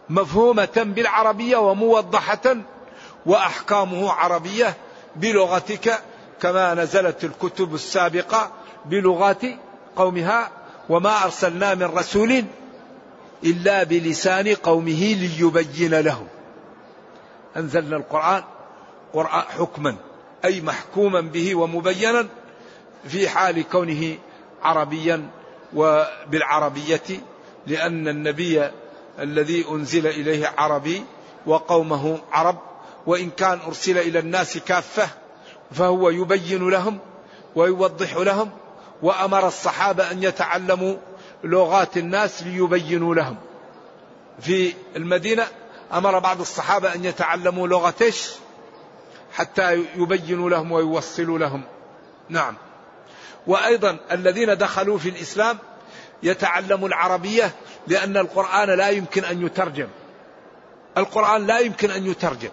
مفهومة 0.10 0.84
بالعربية 0.96 1.58
وموضحة 1.58 2.56
وأحكامه 3.26 4.12
عربية 4.12 4.74
بلغتك 5.16 6.00
كما 6.42 6.74
نزلت 6.74 7.24
الكتب 7.24 7.76
السابقة 7.76 8.52
بلغات 8.86 9.42
قومها 9.96 10.52
وما 10.90 11.24
أرسلنا 11.24 11.76
من 11.76 11.84
رسول 11.84 12.44
إلا 13.44 13.84
بلسان 13.84 14.56
قومه 14.56 15.14
ليبين 15.14 16.00
لهم 16.00 16.28
أنزلنا 17.58 17.98
القرآن 17.98 18.44
قرآن 19.14 19.42
حكما. 19.42 19.96
أي 20.46 20.62
محكوما 20.62 21.22
به 21.22 21.56
ومبينا 21.56 22.28
في 23.08 23.30
حال 23.30 23.70
كونه 23.70 24.18
عربيا 24.64 25.30
وبالعربية 25.74 27.02
لأن 27.68 28.08
النبي 28.08 28.72
الذي 29.20 29.66
أنزل 29.70 30.08
إليه 30.08 30.54
عربي 30.58 31.04
وقومه 31.46 32.20
عرب 32.32 32.60
وإن 33.06 33.30
كان 33.30 33.60
أرسل 33.68 33.98
إلى 33.98 34.20
الناس 34.20 34.58
كافة 34.58 35.10
فهو 35.72 36.10
يبين 36.10 36.70
لهم 36.70 37.00
ويوضح 37.56 38.16
لهم 38.16 38.52
وأمر 39.02 39.48
الصحابة 39.48 40.12
أن 40.12 40.24
يتعلموا 40.24 40.96
لغات 41.44 41.98
الناس 41.98 42.44
ليبينوا 42.44 43.16
لهم. 43.16 43.36
في 44.40 44.74
المدينة 44.96 45.48
أمر 45.94 46.20
بعض 46.20 46.40
الصحابة 46.40 46.96
أن 46.96 47.06
يتعلموا 47.06 47.68
لغة 47.68 47.94
إيش؟ 48.02 48.30
حتى 49.34 49.86
يبينوا 49.96 50.50
لهم 50.50 50.72
ويوصلوا 50.72 51.40
لهم 51.40 51.64
نعم 52.30 52.56
وأيضا 53.48 53.98
الذين 54.12 54.58
دخلوا 54.58 54.98
في 54.98 55.10
الإسلام 55.10 55.58
يتعلموا 56.24 56.88
العربية 56.88 57.52
لأن 57.88 58.18
القرآن 58.18 58.70
لا 58.70 58.90
يمكن 58.90 59.24
أن 59.24 59.46
يترجم 59.46 59.88
القرآن 60.98 61.48
لا 61.48 61.60
يمكن 61.60 61.92
أن 61.92 62.06
يترجم 62.08 62.50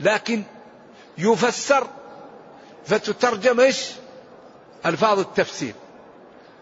لكن 0.00 0.42
يفسر 1.18 1.86
فتترجم 2.86 3.60
إيش؟ 3.60 3.90
ألفاظ 4.86 5.18
التفسير. 5.18 5.74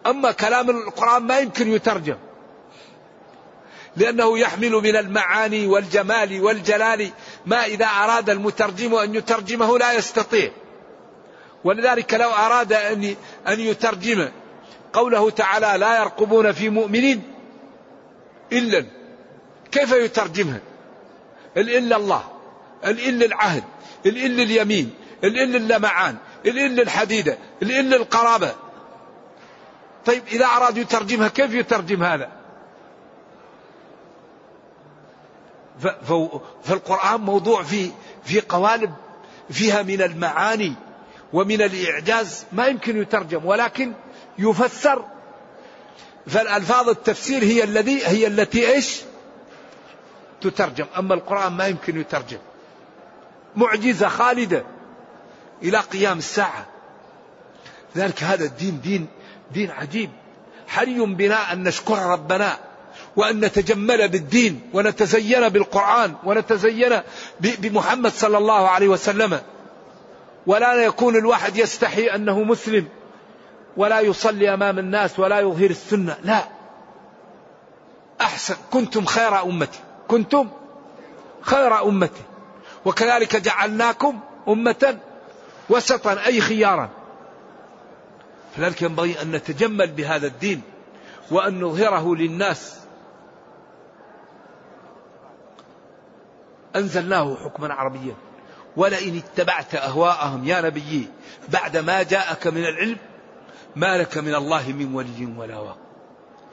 أما 0.06 0.32
كلام 0.32 0.70
القرآن 0.70 1.22
ما 1.22 1.38
يمكن 1.38 1.72
يترجم. 1.72 2.16
لأنه 3.96 4.38
يحمل 4.38 4.72
من 4.72 4.96
المعاني 4.96 5.66
والجمال 5.66 6.40
والجلال 6.40 7.10
ما 7.46 7.64
إذا 7.64 7.86
أراد 7.86 8.30
المترجم 8.30 8.94
أن 8.94 9.14
يترجمه 9.14 9.78
لا 9.78 9.92
يستطيع. 9.92 10.50
ولذلك 11.64 12.14
لو 12.14 12.30
أراد 12.30 12.72
أن 12.72 13.16
أن 13.48 13.60
يترجم 13.60 14.28
قوله 14.92 15.30
تعالى 15.30 15.78
لا 15.78 16.00
يرقبون 16.00 16.52
في 16.52 16.68
مؤمن 16.68 17.20
إلا 18.52 18.86
كيف 19.72 19.92
يترجمها؟ 19.92 20.60
إلا 21.56 21.96
الله 21.96 22.24
الإل 22.84 23.24
العهد 23.24 23.64
الإل 24.06 24.40
اليمين 24.40 24.90
الإل 25.24 25.56
اللمعان 25.56 26.16
الإل 26.46 26.80
الحديدة 26.80 27.38
الإل 27.62 27.94
القرابة 27.94 28.54
طيب 30.06 30.22
إذا 30.32 30.46
أراد 30.46 30.76
يترجمها 30.76 31.28
كيف 31.28 31.54
يترجم 31.54 32.02
هذا 32.02 32.30
فالقرآن 36.64 37.20
موضوع 37.20 37.62
في 37.62 37.90
في 38.24 38.40
قوالب 38.40 38.94
فيها 39.50 39.82
من 39.82 40.02
المعاني 40.02 40.72
ومن 41.32 41.62
الإعجاز 41.62 42.44
ما 42.52 42.66
يمكن 42.66 43.02
يترجم 43.02 43.44
ولكن 43.44 43.92
يفسر. 44.38 45.04
فالألفاظ 46.26 46.88
التفسير 46.88 47.44
هي 47.44 47.64
الذي 47.64 48.06
هي 48.06 48.26
التي 48.26 48.72
إيش؟ 48.72 49.02
تترجم. 50.40 50.86
أما 50.98 51.14
القرآن 51.14 51.52
ما 51.52 51.66
يمكن 51.66 52.00
يترجم. 52.00 52.38
معجزة 53.56 54.08
خالدة 54.08 54.64
إلى 55.62 55.78
قيام 55.78 56.18
الساعة. 56.18 56.66
ذلك 57.96 58.22
هذا 58.22 58.44
الدين 58.44 58.80
دين 58.80 59.08
دين 59.52 59.70
عجيب. 59.70 60.10
حري 60.68 61.00
بنا 61.00 61.52
أن 61.52 61.62
نشكر 61.62 61.98
ربنا. 61.98 62.58
وأن 63.16 63.40
نتجمل 63.40 64.08
بالدين 64.08 64.60
ونتزين 64.72 65.48
بالقرآن 65.48 66.14
ونتزين 66.24 67.00
بمحمد 67.40 68.12
صلى 68.12 68.38
الله 68.38 68.68
عليه 68.68 68.88
وسلم. 68.88 69.40
ولا 70.46 70.84
يكون 70.84 71.16
الواحد 71.16 71.56
يستحي 71.56 72.06
أنه 72.06 72.42
مسلم. 72.42 72.88
ولا 73.76 74.00
يصلي 74.00 74.54
أمام 74.54 74.78
الناس 74.78 75.18
ولا 75.18 75.40
يظهر 75.40 75.70
السنة. 75.70 76.16
لا. 76.24 76.44
أحسن. 78.20 78.56
كنتم 78.70 79.04
خير 79.04 79.42
أمتي. 79.42 79.78
كنتم 80.08 80.48
خير 81.40 81.82
أمتي. 81.82 82.22
وكذلك 82.84 83.36
جعلناكم 83.36 84.20
أمة 84.48 84.98
وسطا 85.68 86.26
أي 86.26 86.40
خيارا. 86.40 86.90
فلذلك 88.56 88.82
ينبغي 88.82 89.22
أن 89.22 89.30
نتجمل 89.32 89.90
بهذا 89.90 90.26
الدين 90.26 90.62
وأن 91.30 91.60
نظهره 91.60 92.14
للناس. 92.14 92.76
أنزلناه 96.76 97.36
حكما 97.44 97.74
عربيا. 97.74 98.14
ولئن 98.76 99.16
اتبعت 99.16 99.74
أهواءهم 99.74 100.44
يا 100.44 100.60
نبي 100.60 101.08
بعد 101.48 101.76
ما 101.76 102.02
جاءك 102.02 102.46
من 102.46 102.64
العلم 102.64 102.96
ما 103.76 103.98
لك 103.98 104.18
من 104.18 104.34
الله 104.34 104.72
من 104.72 104.94
ولي 104.94 105.34
ولا 105.36 105.58
واق. 105.58 105.78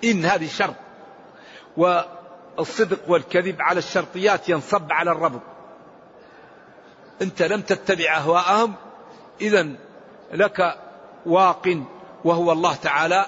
إن 0.04 0.26
هذه 0.26 0.48
شرط 0.48 0.76
والصدق 1.78 3.00
والكذب 3.08 3.56
على 3.60 3.80
الشرطيات 3.80 4.50
ينصب 4.50 4.92
على 4.92 5.12
الربط 5.12 5.42
أنت 7.22 7.42
لم 7.42 7.62
تتبع 7.62 8.18
أهواءهم 8.18 8.74
إذا 9.42 9.68
لك 10.34 10.78
واق 11.26 11.84
وهو 12.26 12.52
الله 12.52 12.76
تعالى 12.76 13.26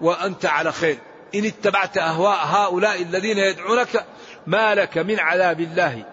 وأنت 0.00 0.46
على 0.46 0.72
خير. 0.72 0.98
إن 1.34 1.44
اتبعت 1.44 1.98
أهواء 1.98 2.46
هؤلاء 2.46 3.02
الذين 3.02 3.38
يدعونك 3.38 4.06
ما 4.46 4.74
لك 4.74 4.98
من 4.98 5.20
عذاب 5.20 5.60
الله. 5.60 6.04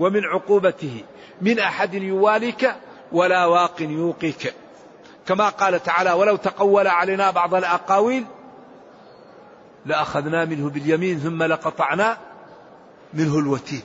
ومن 0.00 0.24
عقوبته. 0.24 1.04
من 1.40 1.58
أحد 1.58 1.94
يواليك 1.94 2.74
ولا 3.12 3.44
واق 3.46 3.82
يوقيك. 3.82 4.54
كما 5.26 5.48
قال 5.48 5.82
تعالى 5.82 6.12
ولو 6.12 6.36
تقول 6.36 6.86
علينا 6.86 7.30
بعض 7.30 7.54
الأقاويل 7.54 8.24
لأخذنا 9.86 10.44
منه 10.44 10.70
باليمين 10.70 11.18
ثم 11.18 11.42
لقطعنا 11.42 12.18
منه 13.14 13.38
الوتين. 13.38 13.82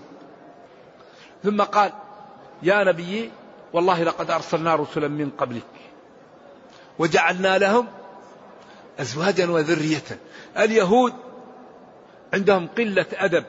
ثم 1.44 1.62
قال 1.62 1.92
يا 2.64 2.84
نبي 2.84 3.32
والله 3.74 4.04
لقد 4.04 4.32
أرسلنا 4.32 4.76
رسلا 4.76 5.08
من 5.08 5.30
قبلك 5.30 5.64
وجعلنا 7.00 7.58
لهم 7.58 7.88
أزواجا 9.00 9.52
وذرية. 9.52 10.20
اليهود 10.58 11.14
عندهم 12.34 12.68
قلة 12.78 13.06
أدب. 13.14 13.46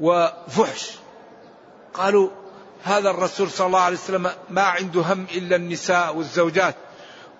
وفحش. 0.00 0.98
قالوا 1.94 2.28
هذا 2.82 3.10
الرسول 3.10 3.50
صلى 3.50 3.66
الله 3.66 3.80
عليه 3.80 3.96
وسلم 3.96 4.30
ما 4.50 4.62
عنده 4.62 5.00
هم 5.00 5.26
إلا 5.34 5.56
النساء 5.56 6.16
والزوجات. 6.16 6.74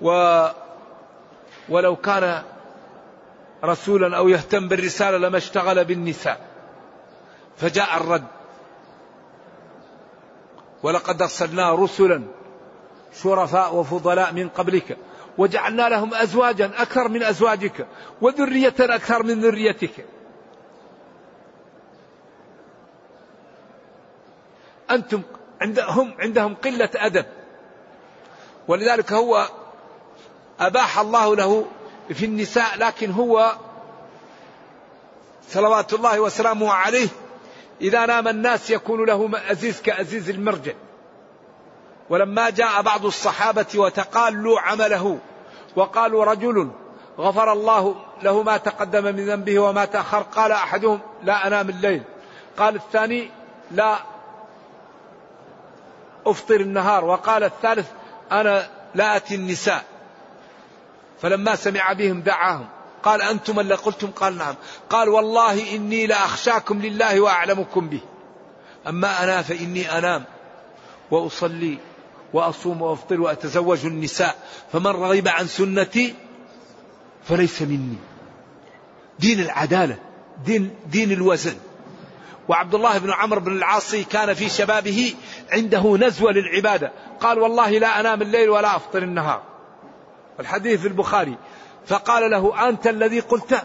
و 0.01 0.47
ولو 1.69 1.97
كان 1.97 2.43
رسولا 3.65 4.17
أو 4.17 4.29
يهتم 4.29 4.69
بالرسالة 4.69 5.19
لما 5.19 5.39
اشتغل 5.39 5.85
بالنساء. 5.85 6.41
فجاء 7.57 7.97
الرد. 7.97 8.25
ولقد 10.83 11.23
أرسلنا 11.23 11.75
رسلا 11.75 12.23
شرفاء 13.23 13.75
وفضلاء 13.75 14.33
من 14.33 14.49
قبلك. 14.49 14.99
وجعلنا 15.39 15.89
لهم 15.89 16.15
أزواجا 16.15 16.71
أكثر 16.77 17.09
من 17.09 17.23
أزواجك. 17.23 17.87
وذرية 18.21 18.75
أكثر 18.81 19.23
من 19.23 19.41
ذريتك. 19.41 20.07
أنتم 24.93 25.23
عندهم 25.61 26.15
عندهم 26.19 26.55
قلة 26.55 26.91
أدب. 26.95 27.25
ولذلك 28.69 29.13
هو 29.13 29.49
أباح 30.61 30.99
الله 30.99 31.37
له 31.37 31.67
في 32.15 32.25
النساء 32.25 32.79
لكن 32.79 33.11
هو 33.11 33.57
صلوات 35.49 35.93
الله 35.93 36.21
وسلامه 36.21 36.73
عليه 36.73 37.09
إذا 37.81 38.07
نام 38.07 38.29
الناس 38.29 38.71
يكون 38.71 39.07
له 39.07 39.31
أزيز 39.51 39.83
كأزيز 39.83 40.31
المرجع. 40.31 40.73
ولما 42.11 42.51
جاء 42.51 42.83
بعض 42.83 43.07
الصحابة 43.07 43.67
وتقالوا 43.75 44.61
عمله 44.61 45.19
وقالوا 45.77 46.25
رجل 46.25 46.71
غفر 47.19 47.53
الله 47.53 47.97
له 48.23 48.43
ما 48.43 48.57
تقدم 48.57 49.05
من 49.05 49.27
ذنبه 49.27 49.59
وما 49.59 49.85
تأخر 49.85 50.23
قال 50.23 50.53
أحدهم 50.53 51.01
لا 51.23 51.47
أنام 51.47 51.69
الليل. 51.69 52.03
قال 52.59 52.75
الثاني 52.75 53.31
لا 53.71 54.12
أفطر 56.27 56.61
النهار 56.61 57.05
وقال 57.05 57.45
الثالث 57.45 57.87
أنا 58.33 58.69
لا 58.95 59.17
أتي 59.17 59.35
النساء. 59.35 59.85
فلما 61.23 61.57
سمع 61.57 61.93
بهم 61.93 62.21
دعاهم 62.21 62.69
قال 63.03 63.23
أنتم 63.23 63.61
اللي 63.61 63.75
قلتم؟ 63.75 64.11
قال 64.11 64.39
نعم. 64.39 64.55
قال 64.91 65.09
والله 65.09 65.75
إني 65.77 66.07
لأخشاكم 66.07 66.83
لله 66.83 67.21
وأعلمكم 67.21 67.89
به. 67.89 68.01
أما 68.89 69.25
أنا 69.25 69.43
فإني 69.43 69.99
أنام 69.99 70.25
وأصلي 71.11 71.79
وأصوم 72.33 72.83
وأفطر 72.83 73.21
وأتزوج 73.21 73.87
النساء. 73.87 74.37
فمن 74.73 74.87
رغب 74.87 75.29
عن 75.29 75.47
سنتي 75.47 76.15
فليس 77.25 77.63
مني. 77.63 77.97
دين 79.19 79.41
العدالة 79.41 79.99
دين, 80.45 80.75
دين 80.87 81.13
الوزن. 81.13 81.57
وعبد 82.49 82.75
الله 82.75 82.99
بن 82.99 83.11
عمرو 83.11 83.41
بن 83.41 83.53
العاص 83.53 83.95
كان 83.95 84.35
في 84.35 84.49
شبابه 84.49 85.15
عنده 85.53 85.97
نزوة 85.97 86.33
للعبادة. 86.33 86.93
قال 87.21 87.39
والله 87.39 87.71
لا 87.71 88.01
أنام 88.01 88.23
الليل 88.23 88.51
ولا 88.51 88.77
أفطر 88.77 89.03
النهار. 89.03 89.43
الحديث 90.41 90.81
في 90.81 90.89
البخاري. 90.89 91.37
فقال 91.87 92.31
له 92.31 92.69
أنت 92.69 92.87
الذي 92.87 93.21
قلت؟ 93.21 93.63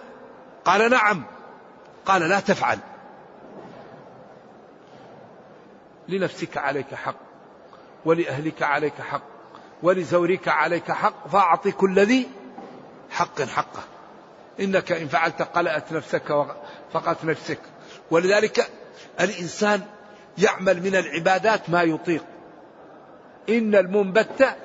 قال 0.65 0.91
نعم. 0.91 1.23
قال 2.05 2.21
لا 2.21 2.39
تفعل. 2.39 2.79
لنفسك 6.07 6.57
عليك 6.57 6.95
حق 6.95 7.15
ولأهلك 8.05 8.63
عليك 8.63 9.01
حق 9.01 9.21
ولزورك 9.83 10.47
عليك 10.47 10.91
حق 10.91 11.27
فأعطي 11.27 11.71
كل 11.71 11.99
ذي 11.99 12.27
حق 13.09 13.41
حقه. 13.41 13.83
إنك 14.59 14.91
إن 14.91 15.07
فعلت 15.07 15.41
قلأت 15.41 15.93
نفسك 15.93 16.45
فقت 16.93 17.25
نفسك. 17.25 17.59
ولذلك 18.12 18.70
الإنسان 19.20 19.82
يعمل 20.38 20.82
من 20.82 20.96
العبادات 20.96 21.70
ما 21.70 21.84
يطيق. 21.84 22.24
إن 23.50 23.76
المنبت 23.76 24.56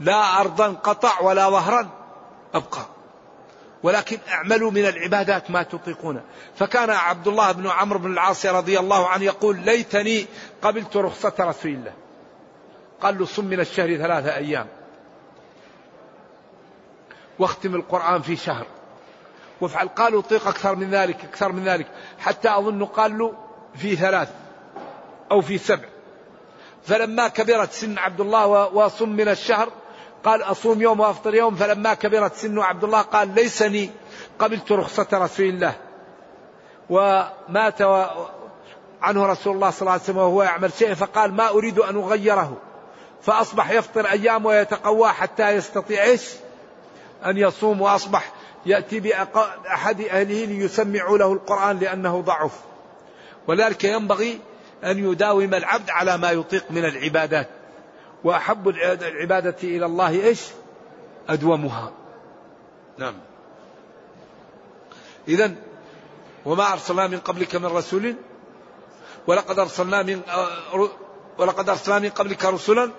لا 0.00 0.40
أرضا 0.40 0.68
قطع 0.68 1.20
ولا 1.20 1.50
ظهرا 1.50 1.88
أبقى. 2.54 2.86
ولكن 3.82 4.18
اعملوا 4.28 4.70
من 4.70 4.86
العبادات 4.86 5.50
ما 5.50 5.62
تطيقون. 5.62 6.22
فكان 6.56 6.90
عبد 6.90 7.28
الله 7.28 7.52
بن 7.52 7.66
عمرو 7.66 7.98
بن 7.98 8.12
العاص 8.12 8.46
رضي 8.46 8.78
الله 8.78 9.08
عنه 9.08 9.24
يقول 9.24 9.56
ليتني 9.56 10.26
قبلت 10.62 10.96
رخصة 10.96 11.34
رسول 11.40 11.70
الله. 11.70 11.92
قال 13.00 13.18
له 13.18 13.24
صم 13.24 13.44
من 13.44 13.60
الشهر 13.60 13.96
ثلاثة 13.96 14.34
أيام. 14.36 14.66
واختم 17.38 17.74
القرآن 17.74 18.22
في 18.22 18.36
شهر. 18.36 18.66
وافعل 19.60 19.88
قالوا 19.88 20.22
طيق 20.22 20.48
أكثر 20.48 20.74
من 20.74 20.90
ذلك 20.90 21.24
أكثر 21.24 21.52
من 21.52 21.64
ذلك. 21.64 21.86
حتى 22.18 22.48
أظن 22.48 22.84
قال 22.84 23.18
له 23.18 23.32
في 23.74 23.96
ثلاث 23.96 24.28
أو 25.30 25.40
في 25.40 25.58
سبع. 25.58 25.88
فلما 26.84 27.28
كبرت 27.28 27.72
سن 27.72 27.98
عبد 27.98 28.20
الله 28.20 28.46
وصم 28.46 29.08
من 29.08 29.28
الشهر 29.28 29.68
قال 30.24 30.42
أصوم 30.42 30.82
يوم 30.82 31.00
وأفطر 31.00 31.34
يوم. 31.34 31.54
فلما 31.54 31.94
كبرت 31.94 32.34
سن 32.34 32.58
عبد 32.58 32.84
الله 32.84 33.00
قال 33.00 33.34
ليسني 33.34 33.90
قبلت 34.38 34.72
رخصة 34.72 35.06
رسول 35.12 35.46
الله. 35.46 35.74
ومات 36.90 37.82
عنه 39.02 39.26
رسول 39.26 39.54
الله 39.54 39.70
صلى 39.70 39.80
الله 39.80 39.92
عليه 39.92 40.02
وسلم 40.02 40.16
وهو 40.16 40.42
يعمل 40.42 40.72
شيء 40.72 40.94
فقال 40.94 41.34
ما 41.34 41.48
أريد 41.48 41.78
أن 41.78 41.96
أغيره. 41.96 42.56
فأصبح 43.22 43.70
يفطر 43.70 44.06
أيام 44.06 44.46
ويتقوى 44.46 45.08
حتى 45.08 45.50
يستطيع 45.50 46.02
إيش؟ 46.02 46.30
أن 47.26 47.36
يصوم 47.36 47.80
وأصبح 47.80 48.32
يأتي 48.66 49.00
بأحد 49.00 50.00
أهله 50.00 50.44
ليسمعوا 50.44 51.18
له 51.18 51.32
القرآن 51.32 51.78
لأنه 51.78 52.20
ضعف. 52.20 52.60
ولذلك 53.46 53.84
ينبغي 53.84 54.40
أن 54.84 55.10
يداوم 55.12 55.54
العبد 55.54 55.90
على 55.90 56.18
ما 56.18 56.30
يطيق 56.30 56.64
من 56.70 56.84
العبادات. 56.84 57.48
وأحب 58.24 58.68
العبادة 58.68 59.56
إلى 59.62 59.86
الله 59.86 60.10
إيش؟ 60.10 60.42
أدومها. 61.28 61.92
نعم. 62.98 63.14
إذا 65.28 65.54
وما 66.44 66.72
أرسلنا 66.72 67.06
من 67.06 67.18
قبلك 67.18 67.56
من 67.56 67.66
رسول؟ 67.66 68.14
ولقد 69.26 69.58
أرسلنا 69.58 70.02
من 70.02 70.20
ولقد 71.38 71.68
أرسلنا 71.68 71.98
من 71.98 72.08
قبلك 72.08 72.44
رسلا 72.44 72.90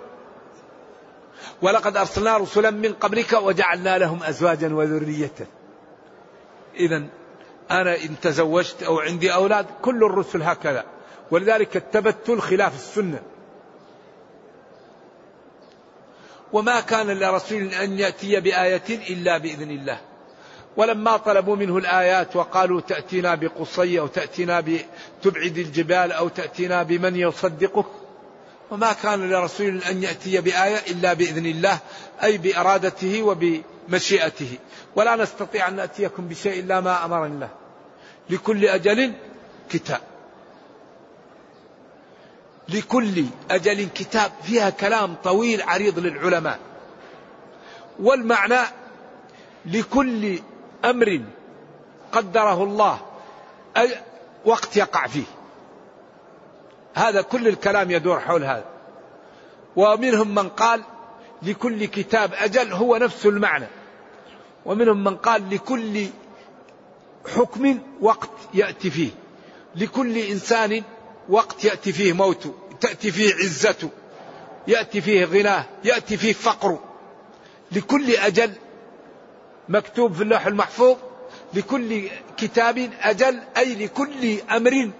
ولقد 1.62 1.96
أرسلنا 1.96 2.36
رسلا 2.36 2.70
من 2.70 2.92
قبلك 2.92 3.32
وجعلنا 3.32 3.98
لهم 3.98 4.22
أزواجا 4.22 4.74
وذرية. 4.74 5.32
إذا 6.76 7.06
أنا 7.70 7.96
إن 7.96 8.20
تزوجت 8.22 8.82
أو 8.82 9.00
عندي 9.00 9.34
أولاد 9.34 9.66
كل 9.82 10.04
الرسل 10.04 10.42
هكذا. 10.42 10.84
ولذلك 11.30 11.76
التبتل 11.76 12.40
خلاف 12.40 12.74
السنة. 12.74 13.22
وما 16.52 16.80
كان 16.80 17.10
لرسول 17.10 17.62
أن 17.62 17.98
يأتي 17.98 18.40
بآية 18.40 18.82
إلا 18.88 19.38
بإذن 19.38 19.70
الله. 19.70 20.00
ولما 20.76 21.16
طلبوا 21.16 21.56
منه 21.56 21.78
الآيات 21.78 22.36
وقالوا 22.36 22.80
تأتينا 22.80 23.34
بقصي 23.34 24.00
أو 24.00 24.06
تأتينا 24.06 24.60
بتبعد 24.60 25.58
الجبال 25.58 26.12
أو 26.12 26.28
تأتينا 26.28 26.82
بمن 26.82 27.16
يصدقك 27.16 27.86
وما 28.70 28.92
كان 28.92 29.30
لرسول 29.30 29.82
أن 29.82 30.02
يأتي 30.02 30.40
بآية 30.40 30.76
إلا 30.90 31.12
بإذن 31.12 31.46
الله 31.46 31.78
أي 32.22 32.38
بإرادته 32.38 33.22
وبمشيئته. 33.22 34.58
ولا 34.96 35.16
نستطيع 35.16 35.68
أن 35.68 35.76
نأتيكم 35.76 36.28
بشيء 36.28 36.60
إلا 36.60 36.80
ما 36.80 37.04
أمرنا 37.04 37.26
الله. 37.26 37.48
لكل 38.30 38.64
أجل 38.64 39.12
كتاب. 39.70 40.00
لكل 42.68 43.24
أجل 43.50 43.88
كتاب 43.94 44.32
فيها 44.42 44.70
كلام 44.70 45.14
طويل 45.24 45.62
عريض 45.62 45.98
للعلماء. 45.98 46.58
والمعنى 48.00 48.60
لكل 49.66 50.38
أمر 50.84 51.20
قدره 52.12 52.64
الله 52.64 53.00
أي 53.76 53.96
وقت 54.44 54.76
يقع 54.76 55.06
فيه. 55.06 55.39
هذا 56.94 57.22
كل 57.22 57.48
الكلام 57.48 57.90
يدور 57.90 58.20
حول 58.20 58.44
هذا. 58.44 58.64
ومنهم 59.76 60.34
من 60.34 60.48
قال 60.48 60.82
لكل 61.42 61.84
كتاب 61.84 62.34
أجل 62.34 62.72
هو 62.72 62.96
نفس 62.96 63.26
المعنى. 63.26 63.66
ومنهم 64.66 65.04
من 65.04 65.16
قال 65.16 65.50
لكل 65.50 66.06
حكم 67.36 67.78
وقت 68.00 68.30
يأتي 68.54 68.90
فيه. 68.90 69.10
لكل 69.76 70.18
إنسان 70.18 70.82
وقت 71.28 71.64
يأتي 71.64 71.92
فيه 71.92 72.12
موته 72.12 72.54
تأتي 72.80 73.10
فيه 73.10 73.34
عزته 73.34 73.90
يأتي 74.68 75.00
فيه 75.00 75.24
غناه 75.24 75.64
يأتي 75.84 76.16
فيه 76.16 76.32
فقره 76.32 76.82
لكل 77.72 78.10
أجل 78.16 78.52
مكتوب 79.68 80.14
في 80.14 80.22
اللوح 80.22 80.46
المحفوظ 80.46 80.96
لكل 81.54 82.08
كتاب 82.36 82.90
أجل 83.00 83.40
أي 83.56 83.74
لكل 83.74 84.38
أمر 84.50 84.90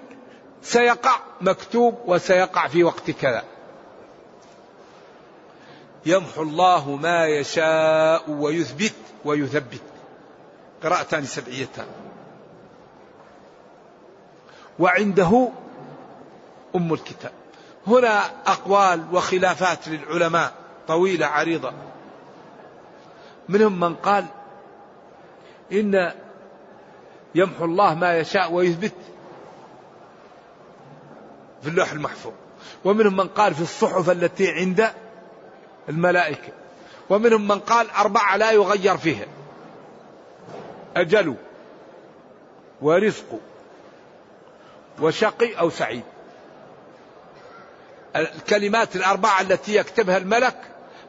سيقع 0.63 1.21
مكتوب 1.41 1.99
وسيقع 2.07 2.69
في 2.69 2.85
وقت 2.85 3.11
كذا. 3.11 3.43
يمحو 6.07 6.43
الله 6.43 6.97
ما 6.97 7.27
يشاء 7.27 8.31
ويثبت 8.31 8.95
ويثبت. 9.25 9.83
قراءتان 10.83 11.25
سبعيتان. 11.25 11.87
وعنده 14.79 15.49
أم 16.77 16.93
الكتاب. 16.93 17.33
هنا 17.87 18.23
أقوال 18.47 19.05
وخلافات 19.13 19.89
للعلماء. 19.89 20.53
طويلة 20.89 21.27
عريضة. 21.27 21.73
منهم 23.49 23.81
من 23.81 23.95
قال 23.95 24.25
إن 25.73 26.13
يمحو 27.35 27.65
الله 27.65 27.95
ما 27.95 28.19
يشاء 28.19 28.53
ويثبت. 28.53 28.95
في 31.63 31.69
اللوح 31.69 31.93
المحفوظ. 31.93 32.33
ومنهم 32.85 33.17
من 33.17 33.29
قال 33.29 33.55
في 33.55 33.61
الصحف 33.61 34.11
التي 34.11 34.51
عند 34.51 34.93
الملائكة. 35.89 36.53
ومنهم 37.11 37.49
من 37.49 37.59
قال 37.59 37.91
أربعة 37.91 38.37
لا 38.37 38.51
يغير 38.51 38.97
فيها. 38.97 39.27
أجل 40.97 41.35
ورزق 42.81 43.41
وشقي 45.01 45.55
أو 45.55 45.71
سعيد. 45.71 46.03
الكلمات 48.17 48.97
الأربعة 48.97 49.41
التي 49.41 49.77
يكتبها 49.77 50.17
الملك 50.17 50.57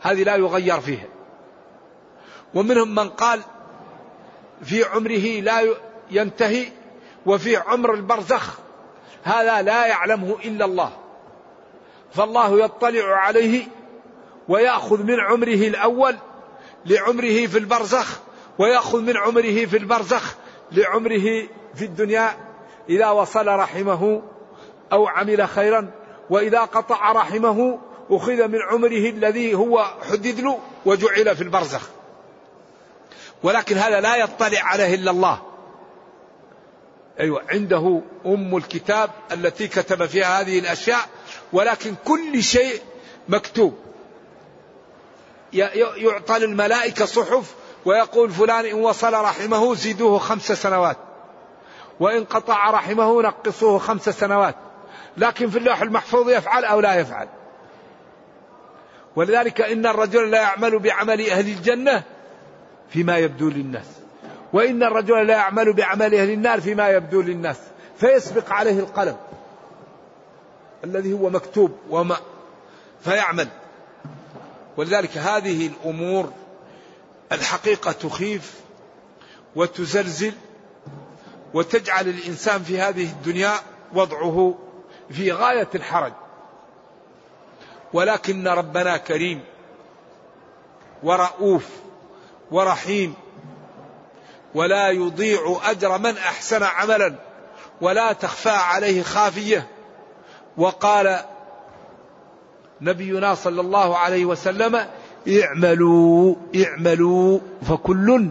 هذه 0.01 0.23
لا 0.23 0.35
يغير 0.35 0.79
فيها. 0.79 1.07
ومنهم 2.53 2.95
من 2.95 3.09
قال 3.09 3.41
في 4.63 4.83
عمره 4.83 5.41
لا 5.41 5.75
ينتهي 6.11 6.65
وفي 7.25 7.55
عمر 7.55 7.93
البرزخ 7.93 8.59
هذا 9.23 9.61
لا 9.61 9.85
يعلمه 9.85 10.35
إلا 10.45 10.65
الله. 10.65 10.91
فالله 12.13 12.59
يطلع 12.65 13.15
عليه 13.15 13.67
ويأخذ 14.47 15.03
من 15.03 15.19
عمره 15.19 15.67
الأول 15.67 16.15
لعمره 16.85 17.47
في 17.47 17.57
البرزخ 17.57 18.19
ويأخذ 18.59 19.01
من 19.01 19.17
عمره 19.17 19.65
في 19.65 19.77
البرزخ 19.77 20.35
لعمره 20.71 21.47
في 21.75 21.85
الدنيا 21.85 22.37
إذا 22.89 23.09
وصل 23.09 23.47
رحمه 23.47 24.21
أو 24.91 25.07
عمل 25.07 25.47
خيرا 25.47 25.91
وإذا 26.29 26.59
قطع 26.59 27.11
رحمه 27.11 27.79
أخذ 28.09 28.47
من 28.47 28.61
عمره 28.61 29.09
الذي 29.09 29.55
هو 29.55 29.85
حدد 30.11 30.39
له 30.39 30.59
وجعل 30.85 31.35
في 31.35 31.41
البرزخ. 31.41 31.89
ولكن 33.43 33.77
هذا 33.77 34.01
لا 34.01 34.15
يطلع 34.15 34.59
عليه 34.63 34.95
إلا 34.95 35.11
الله. 35.11 35.41
أيوة 37.19 37.41
عنده 37.51 38.01
أم 38.25 38.57
الكتاب 38.57 39.09
التي 39.31 39.67
كتب 39.67 40.05
فيها 40.05 40.41
هذه 40.41 40.59
الأشياء 40.59 41.09
ولكن 41.53 41.95
كل 42.05 42.43
شيء 42.43 42.81
مكتوب. 43.29 43.77
يعطى 45.53 46.39
للملائكة 46.39 47.05
صحف 47.05 47.55
ويقول 47.85 48.29
فلان 48.31 48.65
إن 48.65 48.73
وصل 48.73 49.13
رحمه 49.13 49.75
زيدوه 49.75 50.19
خمس 50.19 50.51
سنوات 50.51 50.97
وإن 51.99 52.23
قطع 52.23 52.69
رحمه 52.71 53.21
نقصوه 53.21 53.79
خمس 53.79 54.09
سنوات. 54.09 54.55
لكن 55.17 55.49
في 55.49 55.57
اللوح 55.57 55.81
المحفوظ 55.81 56.29
يفعل 56.29 56.65
أو 56.65 56.79
لا 56.79 56.95
يفعل. 56.95 57.27
ولذلك 59.15 59.61
إن 59.61 59.85
الرجل 59.85 60.31
لا 60.31 60.41
يعمل 60.41 60.79
بعمل 60.79 61.29
أهل 61.29 61.47
الجنة 61.47 62.03
فيما 62.89 63.17
يبدو 63.17 63.49
للناس. 63.49 64.00
وإن 64.53 64.83
الرجل 64.83 65.27
لا 65.27 65.33
يعمل 65.33 65.73
بعمل 65.73 66.15
أهل 66.15 66.29
النار 66.29 66.61
فيما 66.61 66.89
يبدو 66.89 67.21
للناس 67.21 67.57
فيسبق 67.97 68.51
عليه 68.51 68.79
القلم 68.79 69.17
الذي 70.83 71.13
هو 71.13 71.29
مكتوب 71.29 71.71
وما 71.89 72.17
فيعمل. 73.01 73.47
ولذلك 74.77 75.17
هذه 75.17 75.67
الأمور 75.67 76.31
الحقيقة 77.31 77.91
تخيف 77.91 78.59
وتزلزل 79.55 80.33
وتجعل 81.53 82.07
الإنسان 82.07 82.63
في 82.63 82.79
هذه 82.79 83.03
الدنيا 83.03 83.53
وضعه 83.93 84.55
في 85.09 85.31
غاية 85.31 85.67
الحرج. 85.75 86.13
ولكن 87.93 88.47
ربنا 88.47 88.97
كريم 88.97 89.43
ورؤوف 91.03 91.69
ورحيم 92.51 93.13
ولا 94.55 94.89
يضيع 94.89 95.59
أجر 95.63 95.97
من 95.97 96.17
أحسن 96.17 96.63
عملا 96.63 97.15
ولا 97.81 98.13
تخفى 98.13 98.49
عليه 98.49 99.03
خافية. 99.03 99.67
وقال 100.57 101.19
نبينا 102.81 103.35
صلى 103.35 103.61
الله 103.61 103.97
عليه 103.97 104.25
وسلم 104.25 104.87
اعملوا 105.27 106.35
اعملوا 106.65 107.39
فكل 107.69 108.29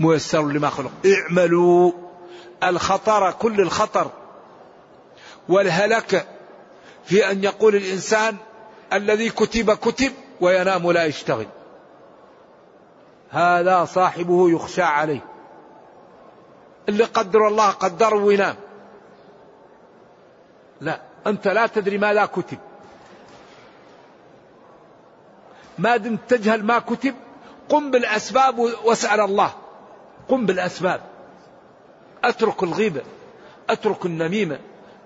ميسر 0.00 0.42
لما 0.42 0.70
خلق. 0.70 0.90
اعملوا 1.06 1.92
الخطر 2.62 3.30
كل 3.30 3.60
الخطر. 3.60 4.10
والهلك 5.48 6.26
في 7.04 7.30
أن 7.30 7.44
يقول 7.44 7.76
الإنسان 7.76 8.36
الذي 8.92 9.30
كتب 9.30 9.70
كتب 9.74 10.12
وينام 10.40 10.92
لا 10.92 11.04
يشتغل. 11.04 11.46
هذا 13.34 13.84
صاحبه 13.84 14.50
يخشى 14.50 14.82
عليه. 14.82 15.20
اللي 16.88 17.04
قدر 17.04 17.48
الله 17.48 17.70
قدره 17.70 18.24
وينام. 18.24 18.56
لا 20.80 21.00
أنت 21.26 21.48
لا 21.48 21.66
تدري 21.66 21.98
ماذا 21.98 22.24
كتب. 22.26 22.58
ما 25.78 25.96
دمت 25.96 26.20
تجهل 26.28 26.64
ما 26.64 26.78
كتب 26.78 27.14
قم 27.68 27.90
بالأسباب 27.90 28.58
واسأل 28.58 29.20
الله. 29.20 29.52
قم 30.28 30.46
بالأسباب. 30.46 31.00
أترك 32.24 32.62
الغيبة 32.62 33.02
أترك 33.70 34.06
النميمة 34.06 34.58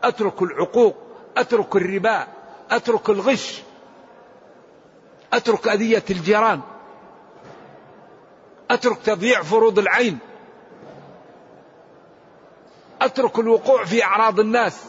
أترك 0.04 0.42
العقوق 0.42 0.96
أترك 1.36 1.76
الربا 1.76 2.26
أترك 2.70 3.10
الغش 3.10 3.62
أترك 5.32 5.68
أذية 5.68 6.04
الجيران. 6.10 6.60
أترك 8.70 8.98
تضييع 9.04 9.42
فروض 9.42 9.78
العين. 9.78 10.18
أترك 13.00 13.38
الوقوع 13.38 13.84
في 13.84 14.04
أعراض 14.04 14.40
الناس. 14.40 14.84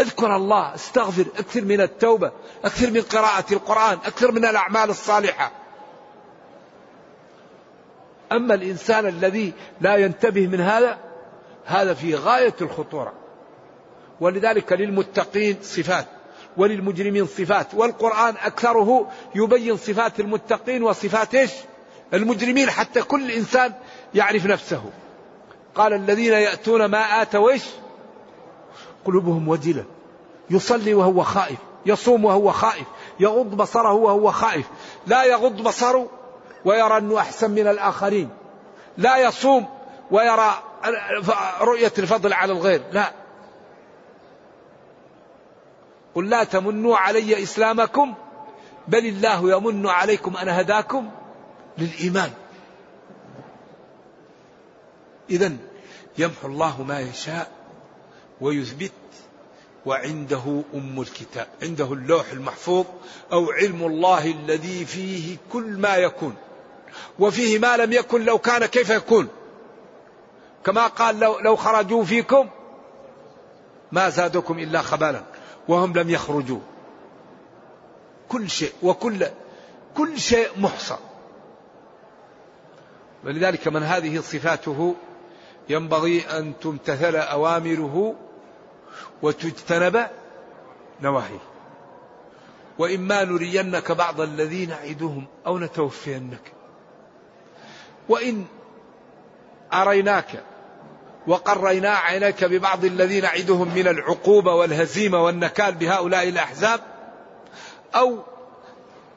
اذكر 0.00 0.36
الله 0.36 0.74
استغفر 0.74 1.26
أكثر 1.38 1.60
من 1.60 1.80
التوبة 1.80 2.32
أكثر 2.64 2.90
من 2.90 3.02
قراءة 3.02 3.52
القرآن 3.52 3.98
أكثر 4.06 4.32
من 4.32 4.44
الأعمال 4.44 4.90
الصالحة. 4.90 5.50
أما 8.32 8.54
الإنسان 8.54 9.06
الذي 9.06 9.52
لا 9.80 9.96
ينتبه 9.96 10.46
من 10.46 10.60
هذا 10.60 10.98
هذا 11.64 11.94
في 11.94 12.14
غاية 12.14 12.54
الخطورة. 12.60 13.12
ولذلك 14.20 14.72
للمتقين 14.72 15.56
صفات 15.62 16.06
وللمجرمين 16.56 17.26
صفات 17.26 17.74
والقرآن 17.74 18.34
أكثره 18.36 19.10
يبين 19.34 19.76
صفات 19.76 20.20
المتقين 20.20 20.82
وصفات 20.82 21.34
إيش؟ 21.34 21.50
المجرمين 22.14 22.70
حتى 22.70 23.02
كل 23.02 23.30
إنسان 23.30 23.72
يعرف 24.14 24.46
نفسه. 24.46 24.82
قال 25.74 25.92
الذين 25.92 26.32
يأتون 26.32 26.84
ما 26.84 27.22
آتوا 27.22 27.50
إيش 27.50 27.64
قلوبهم 29.04 29.48
وجلة. 29.48 29.84
يصلي 30.50 30.94
وهو 30.94 31.22
خائف. 31.22 31.58
يصوم 31.86 32.24
وهو 32.24 32.52
خائف. 32.52 32.86
يغض 33.20 33.54
بصره 33.56 33.92
وهو 33.92 34.32
خائف. 34.32 34.66
لا 35.06 35.24
يغض 35.24 35.62
بصره 35.62 36.06
ويرى 36.64 36.98
أنه 36.98 37.18
أحسن 37.18 37.50
من 37.50 37.66
الآخرين. 37.66 38.30
لا 38.98 39.16
يصوم 39.16 39.68
ويرى 40.10 40.62
رؤية 41.60 41.92
الفضل 41.98 42.32
على 42.32 42.52
الغير. 42.52 42.82
لا. 42.92 43.12
قل 46.14 46.28
لا 46.30 46.44
تمنوا 46.44 46.96
علي 46.96 47.42
إسلامكم 47.42 48.14
بل 48.88 49.06
الله 49.06 49.56
يمن 49.56 49.86
عليكم 49.86 50.36
أن 50.36 50.48
هداكم. 50.48 51.10
للإيمان. 51.78 52.30
إذا 55.30 55.52
يمحو 56.18 56.48
الله 56.48 56.82
ما 56.82 57.00
يشاء 57.00 57.50
ويثبت 58.40 58.92
وعنده 59.86 60.62
أم 60.74 61.00
الكتاب 61.00 61.46
عنده 61.62 61.92
اللوح 61.92 62.30
المحفوظ 62.32 62.86
أو 63.32 63.50
علم 63.50 63.86
الله 63.86 64.30
الذي 64.30 64.84
فيه 64.84 65.36
كل 65.52 65.78
ما 65.78 65.96
يكون. 65.96 66.34
وفيه 67.18 67.58
ما 67.58 67.76
لم 67.76 67.92
يكن 67.92 68.24
لو 68.24 68.38
كان 68.38 68.66
كيف 68.66 68.90
يكون. 68.90 69.28
كما 70.64 70.86
قال 70.86 71.20
لو, 71.20 71.38
لو 71.38 71.56
خرجوا 71.56 72.04
فيكم 72.04 72.48
ما 73.92 74.08
زادكم 74.08 74.58
إلا 74.58 74.82
خبالا 74.82 75.22
وهم 75.68 75.92
لم 75.92 76.10
يخرجوا. 76.10 76.60
كل 78.28 78.50
شيء 78.50 78.72
وكل 78.82 79.26
كل 79.96 80.20
شيء 80.20 80.48
محصى 80.56 80.96
ولذلك 83.24 83.68
من 83.68 83.82
هذه 83.82 84.20
صفاته 84.20 84.94
ينبغي 85.68 86.20
أن 86.20 86.52
تمتثل 86.60 87.16
أوامره 87.16 88.14
وتجتنب 89.22 90.06
نواهيه. 91.00 91.40
وإما 92.78 93.24
نرينك 93.24 93.92
بعض 93.92 94.20
الذي 94.20 94.66
نعدهم 94.66 95.26
أو 95.46 95.58
نتوفينك. 95.58 96.52
وإن 98.08 98.44
أريناك 99.72 100.42
وقرينا 101.26 101.90
عينيك 101.90 102.44
ببعض 102.44 102.84
الذين 102.84 103.22
نعدهم 103.22 103.74
من 103.74 103.88
العقوبة 103.88 104.54
والهزيمة 104.54 105.24
والنكال 105.24 105.74
بهؤلاء 105.74 106.28
الأحزاب 106.28 106.80
أو 107.94 108.18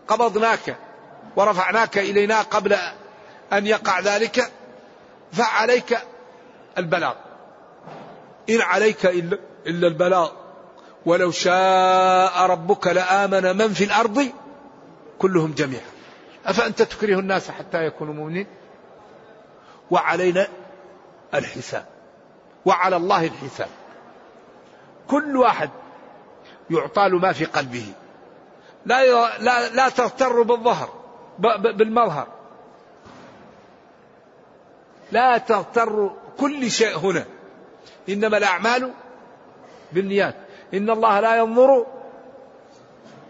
قبضناك 0.08 0.78
ورفعناك 1.36 1.98
إلينا 1.98 2.42
قبل 2.42 2.78
أن 3.54 3.68
يقع 3.68 4.00
ذلك 4.00 4.52
فعليك 5.32 5.98
البلاغ. 6.78 7.14
إن 8.50 8.62
عليك 8.62 9.06
إلا, 9.06 9.38
إلا 9.68 9.88
البلاغ. 9.88 10.32
ولو 11.06 11.32
شاء 11.32 12.46
ربك 12.46 12.88
لآمن 12.88 13.58
من 13.58 13.74
في 13.74 13.84
الأرض 13.84 14.32
كلهم 15.20 15.52
جميعا. 15.52 15.92
أفأنت 16.46 16.82
تكره 16.82 17.20
الناس 17.20 17.52
حتى 17.52 17.86
يكونوا 17.86 18.14
مؤمنين؟ 18.14 18.48
وعلينا 19.92 20.48
الحساب. 21.34 21.86
وعلى 22.66 22.96
الله 22.96 23.26
الحساب. 23.26 23.70
كل 25.08 25.38
واحد 25.38 25.70
يعطى 26.70 27.10
له 27.10 27.20
ما 27.20 27.34
في 27.34 27.46
قلبه. 27.46 27.86
لا 28.86 29.28
لا 29.38 29.70
لا 29.70 29.90
تغتر 29.90 30.42
بالظهر 30.42 30.90
بالمظهر. 31.60 32.28
لا 35.12 35.38
تغتر 35.38 36.16
كل 36.40 36.72
شيء 36.72 36.98
هنا. 36.98 37.26
إنما 38.10 38.38
الأعمال 38.38 38.94
بالنيات. 39.94 40.36
إن 40.74 40.90
الله 40.90 41.20
لا 41.20 41.38
ينظر 41.38 41.86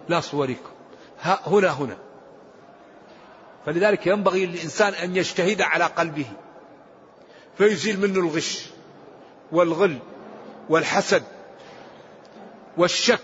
لا 0.10 0.20
صوركم. 0.20 0.72
هنا 1.24 1.70
هنا. 1.70 1.98
فلذلك 3.66 4.08
ينبغي 4.08 4.46
للإنسان 4.46 4.94
أن 4.94 5.16
يجتهد 5.16 5.62
على 5.62 5.84
قلبه. 5.84 6.26
فيزيل 7.58 8.00
منه 8.00 8.20
الغش 8.20 8.70
والغل 9.52 9.98
والحسد 10.70 11.24
والشك 12.78 13.20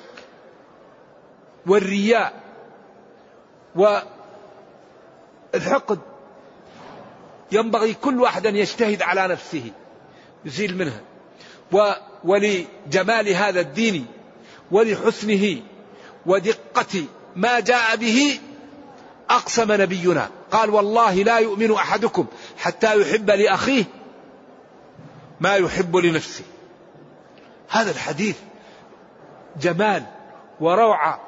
والرياء 1.68 2.34
والحقد 5.54 6.00
ينبغي 7.52 7.94
كل 7.94 8.22
واحد 8.22 8.48
أن 8.48 8.56
يجتهد 8.56 9.02
على 9.02 9.28
نفسه 9.28 9.72
يزيل 10.46 10.78
منها. 10.78 11.02
و 11.72 11.92
ولجمال 12.24 13.30
هذا 13.30 13.60
الدين 13.60 14.06
ولحسنه 14.72 15.62
ودقة 16.26 17.04
ما 17.36 17.60
جاء 17.60 17.96
به 17.96 18.40
أقسم 19.30 19.72
نبينا. 19.72 20.30
قال 20.52 20.70
والله 20.70 21.14
لا 21.14 21.38
يؤمن 21.38 21.72
أحدكم 21.72 22.26
حتى 22.58 23.02
يحب 23.02 23.30
لأخيه 23.30 23.86
ما 25.40 25.56
يحب 25.56 25.96
لنفسه. 25.96 26.44
هذا 27.70 27.92
الحديث 27.92 28.38
جمال 29.62 30.04
وروعة 30.60 31.22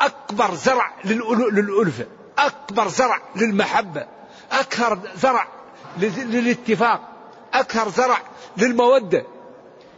أكبر 0.00 0.54
زرع 0.54 0.92
للألفة 1.04 2.06
أكبر 2.38 2.88
زرع 2.88 3.18
للمحبة. 3.36 4.06
أكثر 4.52 4.98
زرع 5.16 5.48
للاتفاق 5.98 7.00
أكثر 7.54 7.88
زرع 7.88 8.18
للمودة. 8.56 9.24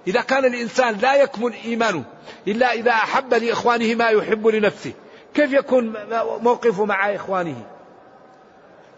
إذا 0.06 0.20
كان 0.20 0.44
الإنسان 0.44 0.96
لا 0.96 1.14
يكمل 1.14 1.52
إيمانه 1.64 2.04
إلا 2.48 2.72
إذا 2.72 2.90
أحب 2.90 3.34
لإخوانه 3.34 3.94
ما 3.94 4.08
يحب 4.08 4.46
لنفسه 4.46 4.92
كيف 5.34 5.52
يكون 5.52 5.94
موقفه 6.42 6.84
مع 6.84 7.14
إخوانه؟ 7.14 7.66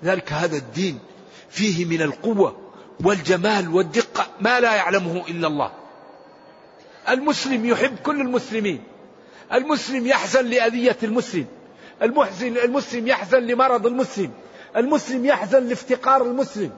ذلك 0.05 0.33
هذا 0.33 0.57
الدين 0.57 0.99
فيه 1.51 1.85
من 1.85 2.03
القوة 2.03 2.57
والجمال 3.05 3.75
والدقة 3.75 4.27
ما 4.41 4.61
لا 4.61 4.75
يعلمه 4.75 5.25
إلا 5.29 5.47
الله. 5.49 5.73
المسلم 7.09 7.65
يحب 7.67 7.97
كل 7.99 8.21
المسلمين. 8.21 8.83
المسلم 9.53 10.07
يحزن 10.07 10.47
لأذية 10.47 10.97
المسلم. 11.03 11.47
المحزن 12.03 12.57
المسلم 12.57 13.07
يحزن 13.09 13.39
لمرض 13.39 13.87
المسلم. 13.87 14.31
المسلم 14.77 15.25
يحزن 15.25 15.69
لافتقار 15.69 16.23
المسلم. 16.23 16.73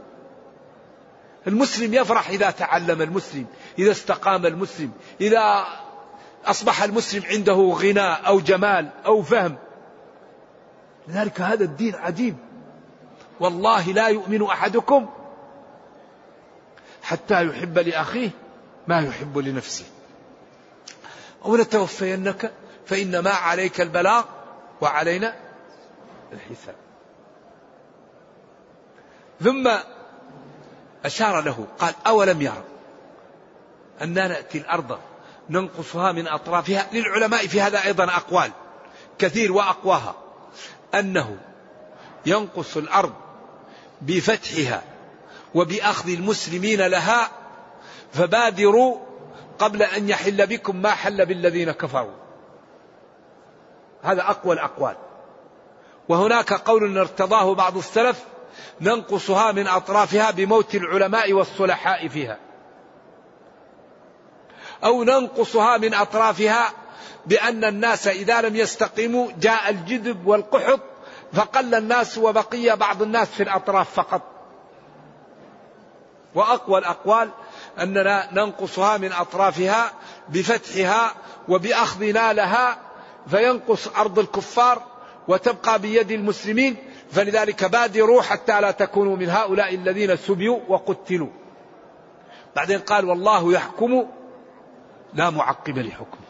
المسلم 1.46 1.94
يفرح 1.94 2.28
إذا 2.28 2.50
تعلم 2.50 3.02
المسلم 3.02 3.46
إذا 3.78 3.90
استقام 3.90 4.46
المسلم 4.46 4.92
إذا 5.20 5.66
أصبح 6.44 6.82
المسلم 6.82 7.22
عنده 7.26 7.54
غناء 7.54 8.26
أو 8.26 8.40
جمال 8.40 8.88
أو 9.06 9.22
فهم. 9.22 9.56
لذلك 11.08 11.40
هذا 11.40 11.64
الدين 11.64 11.94
عجيب. 11.94 12.36
والله 13.40 13.92
لا 13.92 14.08
يؤمن 14.08 14.42
أحدكم 14.42 15.08
حتى 17.02 17.46
يحب 17.46 17.78
لأخيه 17.78 18.30
ما 18.88 19.00
يحب 19.00 19.38
لنفسه. 19.38 19.84
أو 21.44 21.56
نتوفينك 21.56 22.52
فإنما 22.86 23.30
عليك 23.30 23.80
البلاغ 23.80 24.24
وعلينا 24.80 25.36
الحساب. 26.32 26.87
ثم 29.40 29.70
أشار 31.04 31.40
له 31.40 31.66
قال 31.78 31.94
أولم 32.06 32.42
يرى 32.42 32.64
أننا 34.02 34.28
نأتي 34.28 34.58
الأرض 34.58 34.98
ننقصها 35.50 36.12
من 36.12 36.28
أطرافها؟ 36.28 36.86
للعلماء 36.92 37.46
في 37.46 37.60
هذا 37.60 37.84
أيضا 37.84 38.04
أقوال 38.04 38.50
كثير 39.18 39.52
وأقواها. 39.52 40.14
أنه 40.94 41.36
ينقص 42.26 42.76
الأرض 42.76 43.12
بفتحها 44.00 44.82
وبأخذ 45.54 46.08
المسلمين 46.08 46.86
لها 46.86 47.30
فبادروا 48.12 48.96
قبل 49.58 49.82
أن 49.82 50.08
يحل 50.08 50.46
بكم 50.46 50.76
ما 50.76 50.90
حل 50.90 51.26
بالذين 51.26 51.72
كفروا. 51.72 52.14
هذا 54.02 54.22
أقوى 54.22 54.54
الأقوال. 54.54 54.96
وهناك 56.08 56.52
قول 56.52 56.98
ارتضاه 56.98 57.54
بعض 57.54 57.76
السلف 57.76 58.24
ننقصها 58.80 59.52
من 59.52 59.66
أطرافها 59.66 60.30
بموت 60.30 60.74
العلماء 60.74 61.32
والصلحاء 61.32 62.08
فيها. 62.08 62.38
أو 64.84 65.04
ننقصها 65.04 65.76
من 65.76 65.94
أطرافها 65.94 66.72
بأن 67.26 67.64
الناس 67.64 68.06
إذا 68.08 68.40
لم 68.40 68.56
يستقيموا 68.56 69.28
جاء 69.40 69.70
الجذب 69.70 70.26
والقحط 70.26 70.80
فقل 71.32 71.74
الناس 71.74 72.18
وبقي 72.18 72.76
بعض 72.76 73.02
الناس 73.02 73.28
في 73.28 73.42
الأطراف 73.42 73.94
فقط. 73.94 74.22
وأقوى 76.34 76.78
الأقوال 76.78 77.30
أننا 77.78 78.28
ننقصها 78.32 78.96
من 78.96 79.12
أطرافها 79.12 79.92
بفتحها 80.28 81.14
وبأخذنا 81.48 82.32
لها 82.32 82.78
فينقص 83.30 83.88
أرض 83.88 84.18
الكفار 84.18 84.82
وتبقى 85.28 85.78
بيد 85.78 86.10
المسلمين 86.10 86.76
فلذلك 87.10 87.64
بادروا 87.64 88.22
حتى 88.22 88.60
لا 88.60 88.70
تكونوا 88.70 89.16
من 89.16 89.30
هؤلاء 89.30 89.74
الذين 89.74 90.16
سبيوا 90.16 90.60
وقتلوا. 90.68 91.28
بعدين 92.56 92.78
قال 92.78 93.04
والله 93.04 93.52
يحكم 93.52 94.06
لا 95.14 95.30
معقب 95.30 95.78
لحكمه 95.78 96.28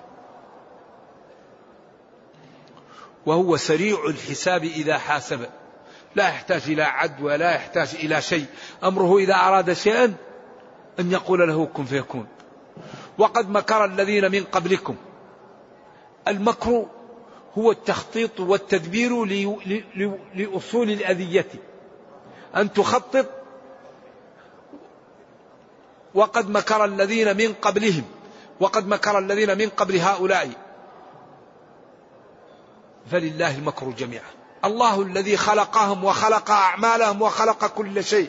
وهو 3.26 3.56
سريع 3.56 4.04
الحساب 4.08 4.64
إذا 4.64 4.98
حاسب. 4.98 5.46
لا 6.14 6.28
يحتاج 6.28 6.62
إلى 6.66 6.82
عد 6.82 7.22
ولا 7.22 7.54
يحتاج 7.54 7.94
إلى 7.94 8.22
شيء. 8.22 8.46
أمره 8.84 9.18
إذا 9.18 9.34
أراد 9.34 9.72
شيئا 9.72 10.14
أن 11.00 11.12
يقول 11.12 11.48
له 11.48 11.66
كن 11.66 11.84
فيكون. 11.84 12.26
وقد 13.18 13.50
مكر 13.50 13.84
الذين 13.84 14.32
من 14.32 14.44
قبلكم. 14.44 14.96
المكر 16.28 16.86
هو 17.58 17.70
التخطيط 17.70 18.40
والتدبير 18.40 19.24
لأصول 20.34 20.90
الأذية. 20.90 21.46
أن 22.56 22.72
تخطط 22.72 23.26
وقد 26.14 26.50
مكر 26.50 26.84
الذين 26.84 27.36
من 27.36 27.52
قبلهم 27.52 28.04
وقد 28.60 28.88
مكر 28.88 29.18
الذين 29.18 29.58
من 29.58 29.68
قبل 29.68 29.96
هؤلاء. 29.96 30.50
فلله 33.10 33.56
المكر 33.56 33.90
جميعا. 33.90 34.30
الله 34.64 35.02
الذي 35.02 35.36
خلقهم 35.36 36.04
وخلق 36.04 36.50
أعمالهم 36.50 37.22
وخلق 37.22 37.66
كل 37.66 38.04
شيء. 38.04 38.28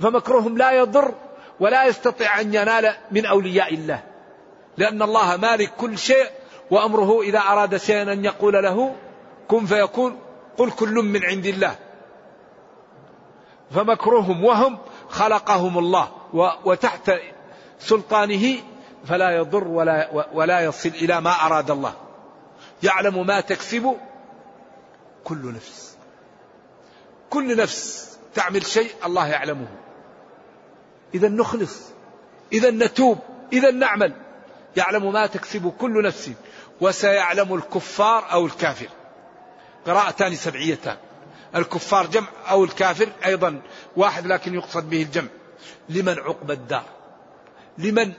فمكرهم 0.00 0.58
لا 0.58 0.72
يضر 0.72 1.14
ولا 1.60 1.84
يستطيع 1.86 2.40
أن 2.40 2.54
ينال 2.54 2.94
من 3.10 3.26
أولياء 3.26 3.74
الله. 3.74 4.02
لأن 4.76 5.02
الله 5.02 5.36
مالك 5.36 5.72
كل 5.76 5.98
شيء 5.98 6.39
وأمره 6.70 7.22
إذا 7.22 7.38
أراد 7.38 7.76
شيئا 7.76 8.12
أن 8.12 8.24
يقول 8.24 8.52
له 8.52 8.96
كن 9.48 9.66
فيكون 9.66 10.18
قل 10.58 10.70
كل 10.70 10.94
من 10.94 11.24
عند 11.24 11.46
الله. 11.46 11.76
فمكرهم 13.70 14.44
وهم 14.44 14.78
خلقهم 15.08 15.78
الله 15.78 16.08
وتحت 16.64 17.12
سلطانه 17.78 18.56
فلا 19.04 19.36
يضر 19.36 19.68
ولا, 19.68 20.26
ولا 20.32 20.60
يصل 20.60 20.88
إلى 20.88 21.20
ما 21.20 21.30
أراد 21.30 21.70
الله. 21.70 21.94
يعلم 22.82 23.26
ما 23.26 23.40
تكسب 23.40 23.96
كل 25.24 25.54
نفس. 25.54 25.96
كل 27.30 27.56
نفس 27.56 28.10
تعمل 28.34 28.66
شيء 28.66 28.90
الله 29.04 29.28
يعلمه. 29.28 29.68
إذا 31.14 31.28
نخلص 31.28 31.90
إذا 32.52 32.70
نتوب 32.70 33.18
إذا 33.52 33.70
نعمل. 33.70 34.12
يعلم 34.76 35.12
ما 35.12 35.26
تكسب 35.26 35.72
كل 35.78 36.02
نفس. 36.02 36.30
وسيعلم 36.80 37.54
الكفار 37.54 38.32
أو 38.32 38.46
الكافر. 38.46 38.88
قراءتان 39.86 40.34
سبعيتان. 40.34 40.96
الكفار 41.56 42.06
جمع 42.06 42.26
أو 42.50 42.64
الكافر 42.64 43.08
أيضا 43.26 43.60
واحد 43.96 44.26
لكن 44.26 44.54
يقصد 44.54 44.90
به 44.90 45.02
الجمع. 45.02 45.28
لمن 45.88 46.18
عقب 46.18 46.50
الدار؟ 46.50 46.84
لمن 47.78 48.12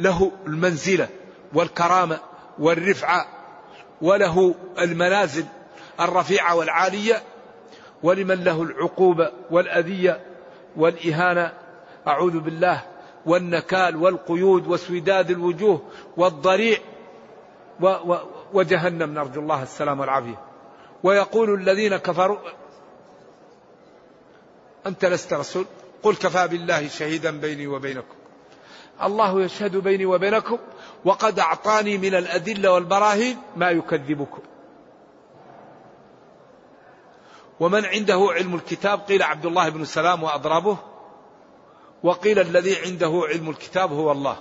له 0.00 0.32
المنزلة 0.46 1.08
والكرامة 1.54 2.20
والرفعة 2.58 3.26
وله 4.02 4.54
المنازل 4.78 5.44
الرفيعة 6.00 6.54
والعالية؟ 6.54 7.22
ولمن 8.02 8.44
له 8.44 8.62
العقوبة 8.62 9.32
والأذية 9.50 10.20
والإهانة؟ 10.76 11.52
أعوذ 12.08 12.38
بالله 12.38 12.82
والنكال 13.26 13.96
والقيود 13.96 14.66
وسوداد 14.66 15.30
الوجوه 15.30 15.82
والضريع 16.16 16.78
وجهنم 18.52 19.14
نرجو 19.14 19.40
الله 19.40 19.62
السلام 19.62 20.00
والعافية. 20.00 20.40
ويقول 21.02 21.54
الذين 21.54 21.96
كفروا 21.96 22.38
أنت 24.86 25.04
لست 25.04 25.32
رسول 25.32 25.64
قل 26.02 26.16
كفى 26.16 26.48
بالله 26.48 26.88
شهيدا 26.88 27.40
بيني 27.40 27.66
وبينكم. 27.66 28.14
الله 29.02 29.42
يشهد 29.42 29.76
بيني 29.76 30.06
وبينكم 30.06 30.58
وقد 31.04 31.38
أعطاني 31.38 31.98
من 31.98 32.14
الأدلة 32.14 32.72
والبراهين 32.72 33.36
ما 33.56 33.70
يكذبكم. 33.70 34.42
ومن 37.60 37.84
عنده 37.84 38.28
علم 38.30 38.54
الكتاب 38.54 39.00
قيل 39.00 39.22
عبد 39.22 39.46
الله 39.46 39.68
بن 39.68 39.84
سلام 39.84 40.22
وأضرابه 40.22 40.76
وقيل 42.02 42.38
الذي 42.38 42.76
عنده 42.76 43.22
علم 43.28 43.50
الكتاب 43.50 43.92
هو 43.92 44.12
الله. 44.12 44.36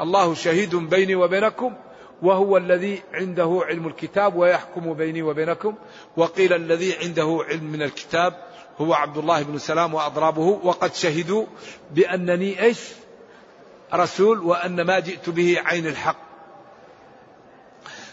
الله 0.00 0.34
شهيد 0.34 0.76
بيني 0.76 1.14
وبينكم 1.14 1.74
وهو 2.22 2.56
الذي 2.56 3.02
عنده 3.12 3.60
علم 3.64 3.86
الكتاب 3.86 4.36
ويحكم 4.36 4.92
بيني 4.94 5.22
وبينكم. 5.22 5.74
وقيل 6.16 6.52
الذي 6.52 6.96
عنده 6.96 7.44
علم 7.48 7.64
من 7.64 7.82
الكتاب 7.82 8.34
هو 8.78 8.94
عبد 8.94 9.16
الله 9.16 9.42
بن 9.42 9.58
سلام 9.58 9.94
وأضرابه. 9.94 10.60
وقد 10.62 10.94
شهدوا 10.94 11.46
بأنني 11.90 12.62
إيش؟ 12.62 12.80
رسول 13.94 14.38
وأن 14.38 14.82
ما 14.82 15.00
جئت 15.00 15.30
به 15.30 15.60
عين 15.64 15.86
الحق. 15.86 16.16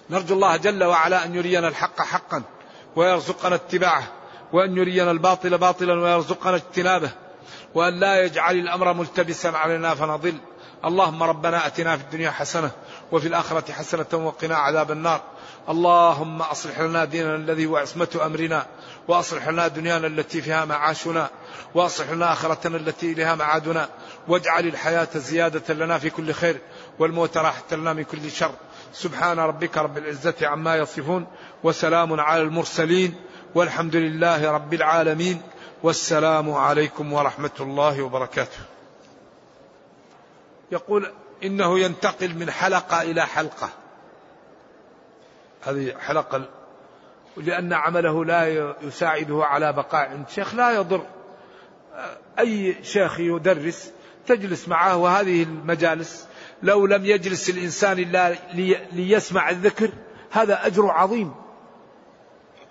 نرجو 0.09 0.35
الله 0.35 0.57
جل 0.57 0.83
وعلا 0.83 1.25
أن 1.25 1.35
يرينا 1.35 1.67
الحق 1.67 2.01
حقا 2.01 2.43
ويرزقنا 2.95 3.55
اتباعه 3.55 4.03
وأن 4.53 4.77
يرينا 4.77 5.11
الباطل 5.11 5.57
باطلا 5.57 5.93
ويرزقنا 5.93 6.55
اجتنابه 6.55 7.11
وأن 7.75 7.99
لا 7.99 8.23
يجعل 8.23 8.55
الأمر 8.55 8.93
ملتبسا 8.93 9.47
علينا 9.47 9.95
فنضل. 9.95 10.37
اللهم 10.85 11.23
ربنا 11.23 11.67
أتنا 11.67 11.97
في 11.97 12.03
الدنيا 12.03 12.31
حسنة 12.31 12.71
وفي 13.11 13.27
الآخرة 13.27 13.71
حسنة 13.71 14.05
وقنا 14.13 14.55
عذاب 14.55 14.91
النار. 14.91 15.21
اللهم 15.69 16.41
أصلح 16.41 16.79
لنا 16.79 17.05
ديننا 17.05 17.35
الذي 17.35 17.65
هو 17.65 17.77
عصمة 17.77 18.21
أمرنا 18.25 18.65
وأصلح 19.07 19.47
لنا 19.47 19.67
دنيانا 19.67 20.07
التي 20.07 20.41
فيها 20.41 20.65
معاشنا 20.65 21.29
وأصلح 21.75 22.09
لنا 22.09 22.33
آخرتنا 22.33 22.77
التي 22.77 23.11
إليها 23.11 23.35
معادنا. 23.35 23.89
واجعل 24.27 24.67
الحياة 24.67 25.07
زيادة 25.15 25.73
لنا 25.73 25.97
في 25.97 26.09
كل 26.09 26.33
خير 26.33 26.61
والموت 26.99 27.37
راحة 27.37 27.63
لنا 27.71 27.93
من 27.93 28.03
كل 28.03 28.31
شر. 28.31 28.51
سبحان 28.93 29.39
ربك 29.39 29.77
رب 29.77 29.97
العزة 29.97 30.35
عما 30.41 30.77
يصفون 30.77 31.27
وسلام 31.63 32.19
على 32.19 32.41
المرسلين 32.41 33.15
والحمد 33.55 33.95
لله 33.95 34.51
رب 34.51 34.73
العالمين. 34.73 35.41
والسلام 35.83 36.51
عليكم 36.51 37.13
ورحمة 37.13 37.57
الله 37.59 38.01
وبركاته. 38.01 38.57
يقول 40.71 41.11
إنه 41.43 41.79
ينتقل 41.79 42.35
من 42.35 42.51
حلقة 42.51 43.01
إلى 43.01 43.25
حلقة. 43.25 43.69
هذه 45.61 45.93
حلقة 45.99 46.49
لأن 47.37 47.73
عمله 47.73 48.25
لا 48.25 48.73
يساعده 48.81 49.45
على 49.45 49.73
بقاء. 49.73 50.09
عند 50.09 50.29
شيخ 50.29 50.55
لا 50.55 50.71
يضر. 50.71 51.05
أي 52.39 52.83
شيخ 52.83 53.19
يدرس 53.19 53.91
تجلس 54.27 54.67
معه 54.67 54.97
وهذه 54.97 55.43
المجالس 55.43 56.27
لو 56.63 56.85
لم 56.85 57.05
يجلس 57.05 57.49
الإنسان 57.49 57.99
إلا 57.99 58.35
ليسمع 58.91 59.49
الذكر 59.49 59.89
هذا 60.31 60.65
أجر 60.65 60.87
عظيم. 60.87 61.33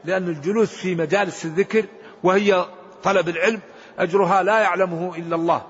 لأن 0.04 0.28
الجلوس 0.28 0.74
في 0.74 0.94
مجالس 0.94 1.44
الذكر 1.44 1.84
وهي 2.22 2.66
طلب 3.02 3.28
العلم 3.28 3.60
أجرها 3.98 4.42
لا 4.42 4.60
يعلمه 4.60 5.16
إلا 5.16 5.36
الله. 5.36 5.66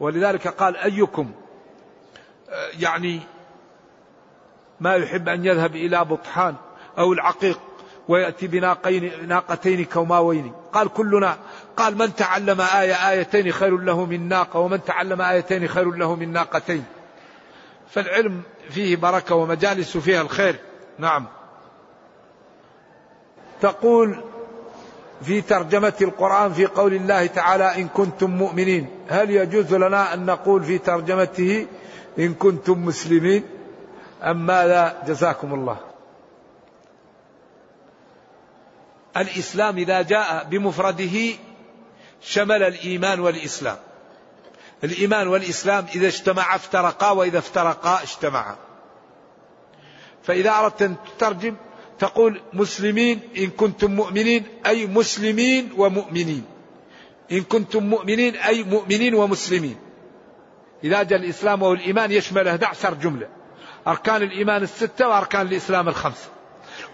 ولذلك 0.00 0.48
قال 0.48 0.76
أيكم 0.76 1.30
يعني 2.78 3.20
ما 4.80 4.94
يحب 4.94 5.28
أن 5.28 5.44
يذهب 5.44 5.76
إلى 5.76 6.04
بطحان 6.04 6.54
أو 6.98 7.12
العقيق 7.12 7.60
ويأتي 8.08 8.46
بناقين 8.46 9.28
ناقتين 9.28 9.84
كوماوين. 9.84 10.52
قال 10.72 10.88
كلنا 10.88 11.38
قال 11.76 11.98
من 11.98 12.14
تعلم 12.14 12.60
آية 12.60 13.10
آيتين 13.10 13.52
خير 13.52 13.76
له 13.78 14.04
من 14.04 14.28
ناقة 14.28 14.60
ومن 14.60 14.84
تعلم 14.84 15.22
آيتين 15.22 15.68
خير 15.68 15.90
له 15.90 16.14
من 16.14 16.32
ناقتين؟ 16.32 16.84
فالعلم 17.90 18.42
فيه 18.70 18.96
بركة 18.96 19.34
ومجالس 19.34 19.96
فيها 19.96 20.22
الخير. 20.22 20.56
نعم. 20.98 21.26
تقول 23.60 24.24
في 25.22 25.40
ترجمة 25.40 25.94
القرآن 26.00 26.52
في 26.52 26.66
قول 26.66 26.94
الله 26.94 27.26
تعالى 27.26 27.74
إن 27.74 27.88
كنتم 27.88 28.30
مؤمنين. 28.30 28.88
هل 29.08 29.30
يجوز 29.30 29.74
لنا 29.74 30.14
أن 30.14 30.26
نقول 30.26 30.64
في 30.64 30.78
ترجمته 30.78 31.66
إن 32.18 32.34
كنتم 32.34 32.84
مسلمين؟ 32.84 33.44
أم 34.22 34.46
ماذا؟ 34.46 35.02
جزاكم 35.06 35.54
الله. 35.54 35.76
الإسلام 39.16 39.76
إذا 39.76 40.02
جاء 40.02 40.44
بمفرده 40.44 41.32
شمل 42.20 42.62
الإيمان 42.62 43.20
والإسلام. 43.20 43.76
الإيمان 44.84 45.28
والإسلام 45.28 45.86
إذا 45.94 46.06
اجتمعا 46.06 46.56
افترقا 46.56 47.10
وإذا 47.10 47.38
افترقا 47.38 48.02
اجتمعا. 48.02 48.56
فإذا 50.22 50.50
أردت 50.50 50.82
أن 50.82 50.96
تترجم 51.18 51.54
تقول 51.98 52.40
مسلمين 52.52 53.20
إن 53.38 53.46
كنتم 53.46 53.90
مؤمنين 53.90 54.44
أي 54.66 54.86
مسلمين 54.86 55.70
ومؤمنين. 55.76 56.44
إن 57.32 57.42
كنتم 57.42 57.82
مؤمنين 57.82 58.36
أي 58.36 58.62
مؤمنين 58.62 59.14
ومسلمين. 59.14 59.76
إذا 60.84 61.02
جاء 61.02 61.18
الإسلام 61.18 61.62
والإيمان 61.62 62.12
يشمل 62.12 62.48
11 62.48 62.94
جملة. 62.94 63.28
أركان 63.86 64.22
الإيمان 64.22 64.62
الستة 64.62 65.08
وأركان 65.08 65.46
الإسلام 65.46 65.88
الخمسة 65.88 66.28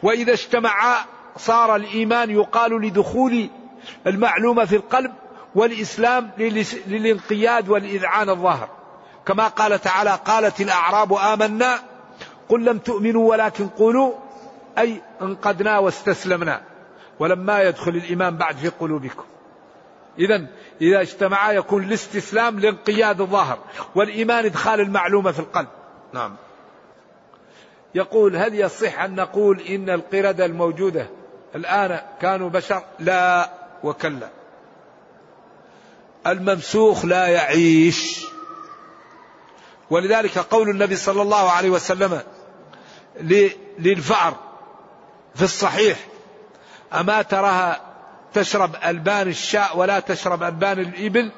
وإذا 0.03 0.33
اجتمعا 0.33 0.97
صار 1.37 1.77
الإيمان 1.77 2.31
يقال 2.31 2.81
لدخول 2.81 3.49
المعلومة 4.07 4.65
في 4.65 4.77
القلب 4.77 5.13
والإسلام 5.55 6.31
للانقياد 6.87 7.69
والإذعان 7.69 8.31
الظاهر. 8.31 8.69
كما 9.27 9.49
قال 9.49 9.81
تعالى 9.81 10.19
قالت 10.25 10.61
الأعراب 10.61 11.13
آمنا 11.13 11.79
قل 12.49 12.65
لم 12.65 12.79
تؤمنوا 12.79 13.31
ولكن 13.31 13.69
قولوا 13.69 14.13
أي 14.79 15.03
انقدنا 15.23 15.79
واستسلمنا. 15.79 16.63
ولما 17.19 17.63
يدخل 17.63 17.91
الإيمان 17.91 18.37
بعد 18.37 18.57
في 18.57 18.69
قلوبكم. 18.69 19.25
إذا 20.19 20.47
إذا 20.81 21.01
اجتمعا 21.01 21.53
يكون 21.53 21.85
الاستسلام 21.85 22.61
لانقياد 22.61 23.21
الظاهر 23.21 23.59
والإيمان 23.95 24.45
إدخال 24.45 24.81
المعلومة 24.81 25.33
في 25.33 25.39
القلب. 25.39 25.69
نعم. 26.13 26.37
يقول 27.95 28.37
هل 28.37 28.55
يصح 28.55 29.01
أن 29.01 29.15
نقول 29.15 29.61
إن 29.61 29.91
القردة 29.91 30.45
الموجودة 30.45 31.07
الآن 31.55 32.01
كانوا 32.21 32.49
بشر؟ 32.49 32.83
لا 32.99 33.51
وكلا. 33.85 34.29
الممسوخ 36.27 37.05
لا 37.05 37.27
يعيش. 37.27 38.27
ولذلك 39.91 40.39
قول 40.39 40.69
النبي 40.71 40.97
صلى 40.97 41.23
الله 41.23 41.51
عليه 41.51 41.71
وسلم 41.71 42.21
للفأر 43.79 44.52
في 45.35 45.43
الصحيح. 45.43 45.99
أما 46.95 47.23
تراها 47.23 47.81
تشرب 48.35 48.77
ألبان 48.85 49.29
الشاء 49.29 49.79
ولا 49.79 50.01
تشرب 50.01 50.43
ألبان 50.43 50.79
الإبل 50.79 51.33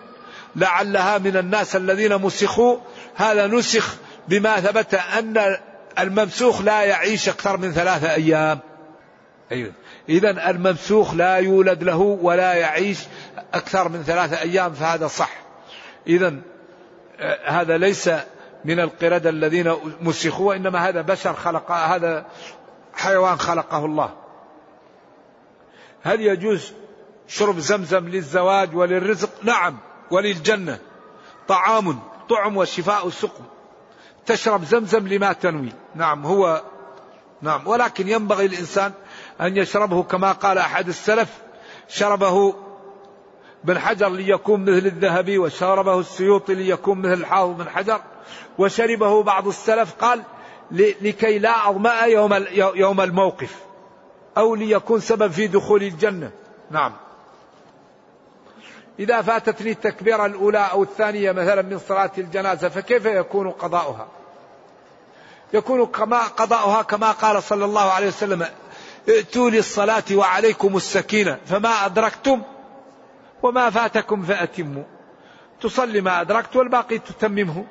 لعلها 0.56 1.18
من 1.18 1.36
الناس 1.36 1.76
الذين 1.76 2.16
مسخوا. 2.18 2.78
هذا 3.14 3.46
نسخ 3.46 3.96
بما 4.28 4.60
ثبت 4.60 4.94
أن 4.94 5.56
الممسوخ 5.98 6.62
لا 6.62 6.82
يعيش 6.82 7.28
أكثر 7.28 7.56
من 7.56 7.72
ثلاثة 7.72 8.14
أيام. 8.14 8.58
أيوة. 9.52 9.72
إذا 10.08 10.50
الممسوخ 10.50 11.14
لا 11.14 11.36
يولد 11.36 11.82
له 11.82 11.96
ولا 11.96 12.54
يعيش 12.54 12.98
أكثر 13.54 13.88
من 13.88 14.02
ثلاثة 14.02 14.40
أيام 14.40 14.72
فهذا 14.72 15.06
صح. 15.06 15.30
إذا 16.06 16.34
آه، 17.20 17.50
هذا 17.50 17.78
ليس 17.78 18.10
من 18.64 18.80
القردة 18.80 19.30
الذين 19.30 19.74
مسخوا 20.00 20.48
وإنما 20.48 20.88
هذا 20.88 21.00
بشر 21.00 21.34
خلق 21.34 21.72
هذا 21.72 22.26
حيوان 22.96 23.38
خلقه 23.38 23.84
الله. 23.84 24.10
هل 26.02 26.20
يجوز 26.20 26.72
شرب 27.28 27.58
زمزم 27.58 28.08
للزواج 28.08 28.76
وللرزق؟ 28.76 29.30
نعم 29.42 29.78
وللجنة. 30.10 30.78
طعام 31.48 31.98
طعم 32.30 32.56
وشفاء 32.56 33.08
سقم 33.08 33.44
تشرب 34.26 34.64
زمزم 34.64 35.08
لما 35.08 35.32
تنوي. 35.32 35.72
نعم 35.94 36.26
هو 36.26 36.62
نعم 37.42 37.66
ولكن 37.66 38.08
ينبغي 38.08 38.46
الإنسان 38.46 38.92
أن 39.40 39.56
يشربه 39.56 40.02
كما 40.02 40.32
قال 40.32 40.58
أحد 40.58 40.88
السلف 40.88 41.28
شربه 41.88 42.54
بن 43.64 43.78
حجر 43.78 44.08
ليكون 44.08 44.60
مثل 44.60 44.86
الذهبي 44.86 45.38
وشربه 45.38 46.00
السيوطي 46.00 46.54
ليكون 46.54 46.98
مثل 46.98 47.12
الحافظ 47.12 47.50
بن 47.50 47.68
حجر 47.68 48.00
وشربه 48.58 49.22
بعض 49.22 49.46
السلف 49.46 49.94
قال 49.94 50.22
لكي 50.70 51.38
لا 51.38 51.70
أظمأ 51.70 52.00
يوم 52.00 52.46
يوم 52.56 53.00
الموقف 53.00 53.56
أو 54.36 54.54
ليكون 54.54 55.00
سبب 55.00 55.30
في 55.30 55.46
دخول 55.46 55.82
الجنة. 55.82 56.30
نعم. 56.70 56.92
إذا 58.98 59.22
فاتتني 59.22 59.70
التكبيرة 59.70 60.26
الأولى 60.26 60.68
أو 60.72 60.82
الثانية 60.82 61.32
مثلا 61.32 61.62
من 61.62 61.78
صلاة 61.78 62.10
الجنازة 62.18 62.68
فكيف 62.68 63.06
يكون 63.06 63.50
قضاؤها؟ 63.50 64.08
يكون 65.54 65.86
كما 65.86 66.18
قضاؤها 66.18 66.82
كما 66.82 67.10
قال 67.10 67.42
صلى 67.42 67.64
الله 67.64 67.92
عليه 67.92 68.06
وسلم 68.06 68.46
ائتوا 69.08 69.50
للصلاة 69.50 70.04
وعليكم 70.12 70.76
السكينة 70.76 71.38
فما 71.46 71.86
أدركتم 71.86 72.42
وما 73.42 73.70
فاتكم 73.70 74.22
فأتموا. 74.22 74.84
تصلي 75.60 76.00
ما 76.00 76.20
أدركت 76.20 76.56
والباقي 76.56 76.98
تتممه. 76.98 77.64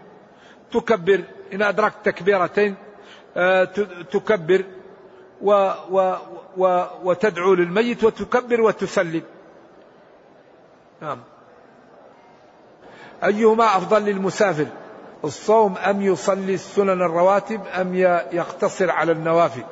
تكبر 0.72 1.24
إن 1.54 1.62
أدركت 1.62 1.96
تكبيرتين 2.04 2.76
تكبر 4.12 4.66
و 5.42 5.72
و 5.90 6.16
و 6.58 6.86
وتدعو 7.04 7.54
للميت 7.54 8.04
وتكبر 8.04 8.62
وتسلم. 8.62 9.24
نعم. 11.02 11.20
أيهما 13.24 13.78
أفضل 13.78 14.02
للمسافر؟ 14.06 14.68
الصوم 15.24 15.78
أم 15.78 16.02
يصلي 16.02 16.54
السنن 16.54 17.02
الرواتب 17.02 17.68
أم 17.68 17.96
يقتصر 18.32 18.92
على 18.92 19.12
النوافل؟ 19.12 19.64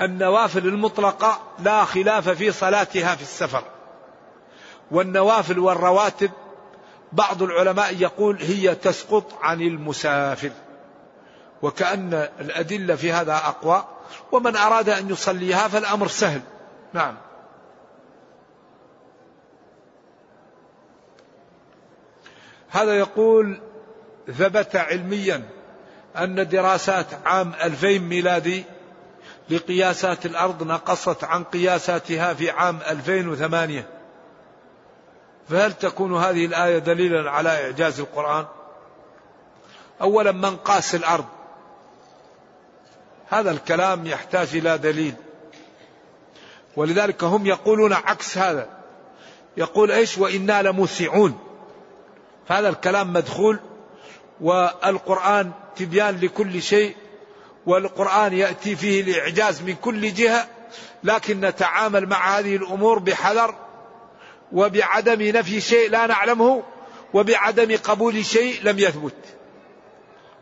النوافل 0.00 0.66
المطلقة 0.66 1.38
لا 1.58 1.84
خلاف 1.84 2.28
في 2.28 2.52
صلاتها 2.52 3.14
في 3.14 3.22
السفر. 3.22 3.64
والنوافل 4.90 5.58
والرواتب 5.58 6.30
بعض 7.12 7.42
العلماء 7.42 7.96
يقول 8.00 8.42
هي 8.42 8.74
تسقط 8.74 9.32
عن 9.42 9.60
المسافر. 9.60 10.50
وكأن 11.62 12.28
الأدلة 12.40 12.94
في 12.94 13.12
هذا 13.12 13.34
أقوى 13.34 13.84
ومن 14.32 14.56
أراد 14.56 14.88
أن 14.88 15.10
يصليها 15.10 15.68
فالأمر 15.68 16.08
سهل. 16.08 16.40
نعم. 16.92 17.16
هذا 22.72 22.98
يقول 22.98 23.60
ثبت 24.26 24.76
علميا 24.76 25.48
أن 26.16 26.48
دراسات 26.48 27.06
عام 27.24 27.52
2000 27.62 27.98
ميلادي 27.98 28.64
لقياسات 29.50 30.26
الأرض 30.26 30.62
نقصت 30.62 31.24
عن 31.24 31.44
قياساتها 31.44 32.34
في 32.34 32.50
عام 32.50 32.78
2008 32.90 33.86
فهل 35.48 35.72
تكون 35.72 36.16
هذه 36.16 36.46
الآية 36.46 36.78
دليلا 36.78 37.30
على 37.30 37.48
إعجاز 37.48 38.00
القرآن؟ 38.00 38.46
أولا 40.00 40.32
من 40.32 40.56
قاس 40.56 40.94
الأرض. 40.94 41.24
هذا 43.28 43.50
الكلام 43.50 44.06
يحتاج 44.06 44.48
إلى 44.56 44.78
دليل. 44.78 45.14
ولذلك 46.76 47.24
هم 47.24 47.46
يقولون 47.46 47.92
عكس 47.92 48.38
هذا. 48.38 48.68
يقول 49.56 49.92
إيش؟ 49.92 50.18
وإنا 50.18 50.62
لموسعون. 50.62 51.38
فهذا 52.48 52.68
الكلام 52.68 53.12
مدخول. 53.12 53.60
والقرآن 54.40 55.50
تبيان 55.76 56.20
لكل 56.20 56.62
شيء. 56.62 56.96
والقرآن 57.66 58.32
يأتي 58.32 58.76
فيه 58.76 59.00
الاعجاز 59.00 59.62
من 59.62 59.74
كل 59.74 60.14
جهة. 60.14 60.48
لكن 61.04 61.40
نتعامل 61.40 62.06
مع 62.06 62.38
هذه 62.38 62.56
الأمور 62.56 62.98
بحذر. 62.98 63.54
وبعدم 64.52 65.22
نفي 65.22 65.60
شيء 65.60 65.90
لا 65.90 66.06
نعلمه 66.06 66.62
وبعدم 67.14 67.76
قبول 67.84 68.24
شيء 68.24 68.60
لم 68.62 68.78
يثبت. 68.78 69.14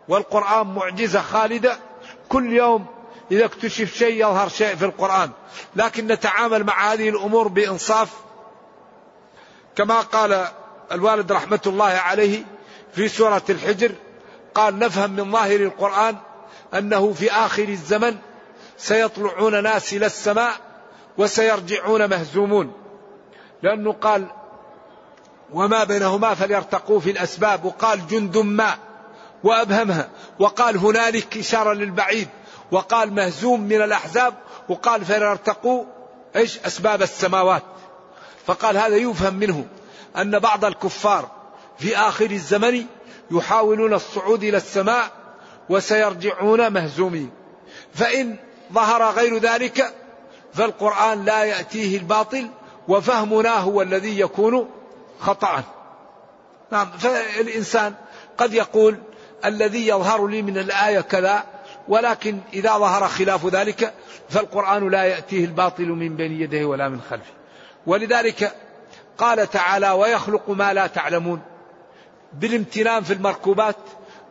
والقرآن 0.08 0.66
معجزة 0.66 1.22
خالدة. 1.22 1.78
كل 2.28 2.52
يوم 2.52 2.86
إذا 3.30 3.44
اكتشف 3.44 3.94
شيء 3.96 4.20
يظهر 4.20 4.48
شيء 4.48 4.76
في 4.76 4.84
القرآن. 4.84 5.30
لكن 5.76 6.06
نتعامل 6.06 6.64
مع 6.64 6.92
هذه 6.92 7.08
الأمور 7.08 7.48
بإنصاف. 7.48 8.10
كما 9.76 10.00
قال 10.00 10.46
الوالد 10.92 11.32
رحمة 11.32 11.60
الله 11.66 11.84
عليه 11.84 12.44
في 12.94 13.08
سورة 13.08 13.42
الحجر 13.50 13.92
قال 14.54 14.78
نفهم 14.78 15.10
من 15.10 15.32
ظاهر 15.32 15.60
القرآن 15.60 16.16
أنه 16.74 17.12
في 17.12 17.32
آخر 17.32 17.62
الزمن 17.62 18.16
سيطلعون 18.78 19.62
ناس 19.62 19.92
إلى 19.92 20.06
السماء 20.06 20.52
وسيرجعون 21.18 22.10
مهزومون. 22.10 22.79
لأنه 23.62 23.92
قال 23.92 24.26
وما 25.52 25.84
بينهما 25.84 26.34
فليرتقوا 26.34 27.00
في 27.00 27.10
الأسباب. 27.10 27.64
وقال 27.64 28.06
جند 28.06 28.38
ما 28.38 28.74
وأبهمها. 29.44 30.08
وقال 30.38 30.76
هنالك 30.76 31.36
إشارة 31.36 31.72
للبعيد. 31.72 32.28
وقال 32.70 33.12
مهزوم 33.12 33.60
من 33.60 33.82
الأحزاب. 33.82 34.34
وقال 34.68 35.04
فليرتقوا 35.04 35.84
إيش؟ 36.36 36.58
أسباب 36.58 37.02
السماوات. 37.02 37.62
فقال 38.46 38.76
هذا 38.76 38.96
يفهم 38.96 39.34
منه 39.34 39.66
أن 40.16 40.38
بعض 40.38 40.64
الكفار 40.64 41.30
في 41.78 41.96
آخر 41.96 42.30
الزمن 42.30 42.86
يحاولون 43.30 43.94
الصعود 43.94 44.44
إلى 44.44 44.56
السماء 44.56 45.10
وسيرجعون 45.68 46.72
مهزومين. 46.72 47.30
فإن 47.94 48.36
ظهر 48.72 49.10
غير 49.10 49.38
ذلك 49.38 49.94
فالقرآن 50.54 51.24
لا 51.24 51.44
يأتيه 51.44 51.98
الباطل 51.98 52.48
وفهمنا 52.90 53.54
هو 53.54 53.82
الذي 53.82 54.20
يكون 54.20 54.70
خطأ. 55.20 55.62
نعم 56.72 56.90
فالإنسان 56.90 57.94
قد 58.38 58.54
يقول 58.54 58.98
الذي 59.44 59.88
يظهر 59.88 60.26
لي 60.26 60.42
من 60.42 60.58
الآية 60.58 61.00
كذا 61.00 61.44
ولكن 61.88 62.38
إذا 62.52 62.78
ظهر 62.78 63.08
خلاف 63.08 63.46
ذلك 63.46 63.94
فالقرآن 64.28 64.88
لا 64.88 65.04
يأتيه 65.04 65.44
الباطل 65.44 65.88
من 65.88 66.16
بين 66.16 66.40
يديه 66.40 66.64
ولا 66.64 66.88
من 66.88 67.00
خلفه. 67.10 67.32
ولذلك 67.86 68.52
قال 69.18 69.50
تعالى 69.50 69.90
ويخلق 69.90 70.50
ما 70.50 70.72
لا 70.72 70.86
تعلمون 70.86 71.40
بالامتنان 72.32 73.02
في 73.02 73.12
المركوبات 73.12 73.76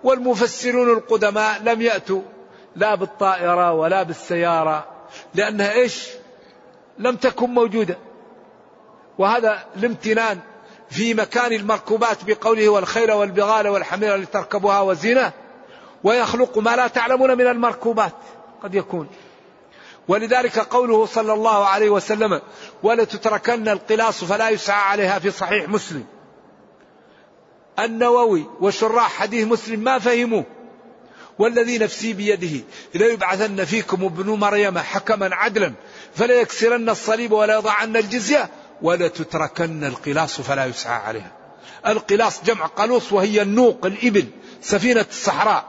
والمفسرون 0.04 0.90
القدماء 0.90 1.62
لم 1.64 1.82
يأتوا 1.82 2.22
لا 2.76 2.96
بالطائرة 2.96 3.74
ولا 3.74 4.04
بالسيارة 4.04 4.88
لأنها 5.36 5.74
إيش؟ 5.74 6.10
لم 6.98 7.16
تكن 7.16 7.50
موجودة. 7.50 7.98
وهذا 9.20 9.64
الامتنان 9.78 10.40
في 10.90 11.14
مكان 11.14 11.54
المركوبات 11.54 12.18
بقوله 12.24 12.70
والخيل 12.70 13.12
والبغال 13.12 13.68
والحمير 13.68 14.16
لتركبوها 14.16 14.82
وزينة 14.82 15.32
ويخلق 16.04 16.58
ما 16.58 16.76
لا 16.76 16.88
تعلمون 16.88 17.38
من 17.38 17.48
المركوبات 17.48 18.14
قد 18.64 18.76
يكون. 18.76 19.08
ولذلك 20.08 20.60
قوله 20.60 21.06
صلى 21.06 21.34
الله 21.34 21.66
عليه 21.66 21.90
وسلم 21.90 22.42
ولتتركن 22.84 23.68
القلاص 23.68 24.24
فلا 24.24 24.50
يسعى 24.50 24.82
عليها 24.82 25.20
في 25.20 25.32
صحيح 25.32 25.70
مسلم. 25.70 26.06
النووي 27.80 28.46
وشراح 28.62 29.14
حديث 29.14 29.48
مسلم 29.48 29.80
ما 29.80 30.00
فهموه. 30.00 30.44
والذي 31.40 31.78
نفسي 31.78 32.14
بيده 32.14 32.64
ليبعثن 32.96 33.66
فيكم 33.66 34.04
ابن 34.04 34.30
مريم 34.30 34.78
حكما 34.78 35.36
عدلا 35.36 35.74
فلا 36.16 36.42
يكسرن 36.42 36.90
الصليب 36.90 37.32
ولا 37.32 37.56
يضعن 37.56 37.98
الجزية. 37.98 38.50
ولتتركن 38.82 39.84
القلاص 39.84 40.42
فلا 40.42 40.66
يسعى 40.66 40.96
عليها. 40.96 41.32
القلاص 41.88 42.44
جمع 42.44 42.66
قلوص 42.66 43.14
وهي 43.14 43.42
النوق 43.42 43.86
الإبل 43.86 44.28
سفينة 44.62 45.06
الصحراء. 45.10 45.66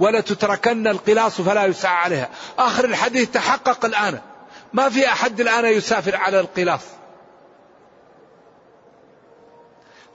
ولتتركن 0.00 0.86
القلاص 0.86 1.40
فلا 1.40 1.64
يسعى 1.64 1.96
عليها. 1.96 2.28
آخر 2.58 2.84
الحديث 2.84 3.30
تحقق 3.30 3.84
الآن. 3.84 4.20
ما 4.72 4.88
في 4.88 5.08
أحد 5.08 5.40
الآن 5.40 5.64
يسافر 5.64 6.16
على 6.16 6.40
القلاص. 6.40 6.84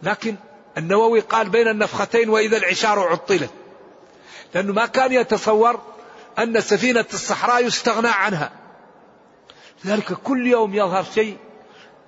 لكن 0.01 0.35
النووي 0.77 1.19
قال 1.19 1.49
بين 1.49 1.67
النفختين 1.67 2.29
وإذا 2.29 2.57
العشار 2.57 2.99
عطلت. 2.99 3.49
لأنه 4.53 4.73
ما 4.73 4.85
كان 4.85 5.13
يتصور 5.13 5.81
أن 6.39 6.61
سفينة 6.61 7.05
الصحراء 7.13 7.65
يستغنى 7.65 8.09
عنها. 8.09 8.51
لذلك 9.85 10.13
كل 10.13 10.47
يوم 10.47 10.75
يظهر 10.75 11.05
شيء 11.15 11.37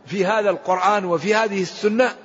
في 0.06 0.26
هذا 0.26 0.50
القرآن 0.50 1.06
وفي 1.06 1.36
هذه 1.36 1.62
السنة 1.62 2.16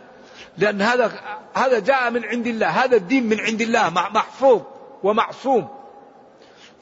لأن 0.58 0.82
هذا 0.82 1.12
هذا 1.54 1.78
جاء 1.78 2.10
من 2.10 2.24
عند 2.24 2.46
الله 2.46 2.68
هذا 2.68 2.96
الدين 2.96 3.28
من 3.28 3.40
عند 3.40 3.60
الله 3.60 3.90
محفوظ 3.90 4.62
ومعصوم. 5.02 5.68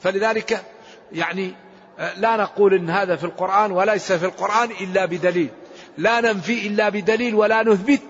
فلذلك 0.01 0.63
يعني 1.11 1.55
آه، 1.99 2.19
لا 2.19 2.37
نقول 2.37 2.73
إن 2.73 2.89
هذا 2.89 3.15
في 3.15 3.23
القرآن 3.23 3.71
وليس 3.71 4.11
في 4.11 4.25
القرآن 4.25 4.71
إلا 4.71 5.05
بدليل. 5.05 5.49
لا 5.97 6.21
ننفي 6.21 6.67
إلا 6.67 6.89
بدليل 6.89 7.35
ولا 7.35 7.63
نثبت 7.63 8.01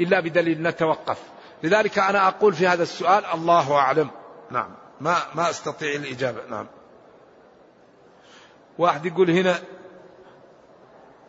إلا 0.00 0.20
بدليل 0.20 0.62
نتوقف. 0.62 1.18
لذلك 1.62 1.98
أنا 1.98 2.28
أقول 2.28 2.54
في 2.54 2.66
هذا 2.66 2.82
السؤال 2.82 3.24
الله 3.34 3.74
أعلم. 3.74 4.10
نعم. 4.50 4.74
ما 5.00 5.16
ما 5.34 5.50
أستطيع 5.50 5.94
الإجابة. 5.94 6.40
نعم. 6.50 6.66
واحد 8.78 9.06
يقول 9.06 9.30
هنا 9.30 9.58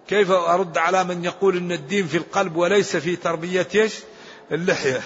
كيف 0.09 0.31
أرد 0.31 0.77
على 0.77 1.03
من 1.03 1.25
يقول 1.25 1.57
إن 1.57 1.71
الدين 1.71 2.07
في 2.07 2.17
القلب 2.17 2.55
وليس 2.55 2.97
في 2.97 3.15
تربية 3.15 3.67
إيش؟ 3.75 3.99
اللحية. 4.51 5.01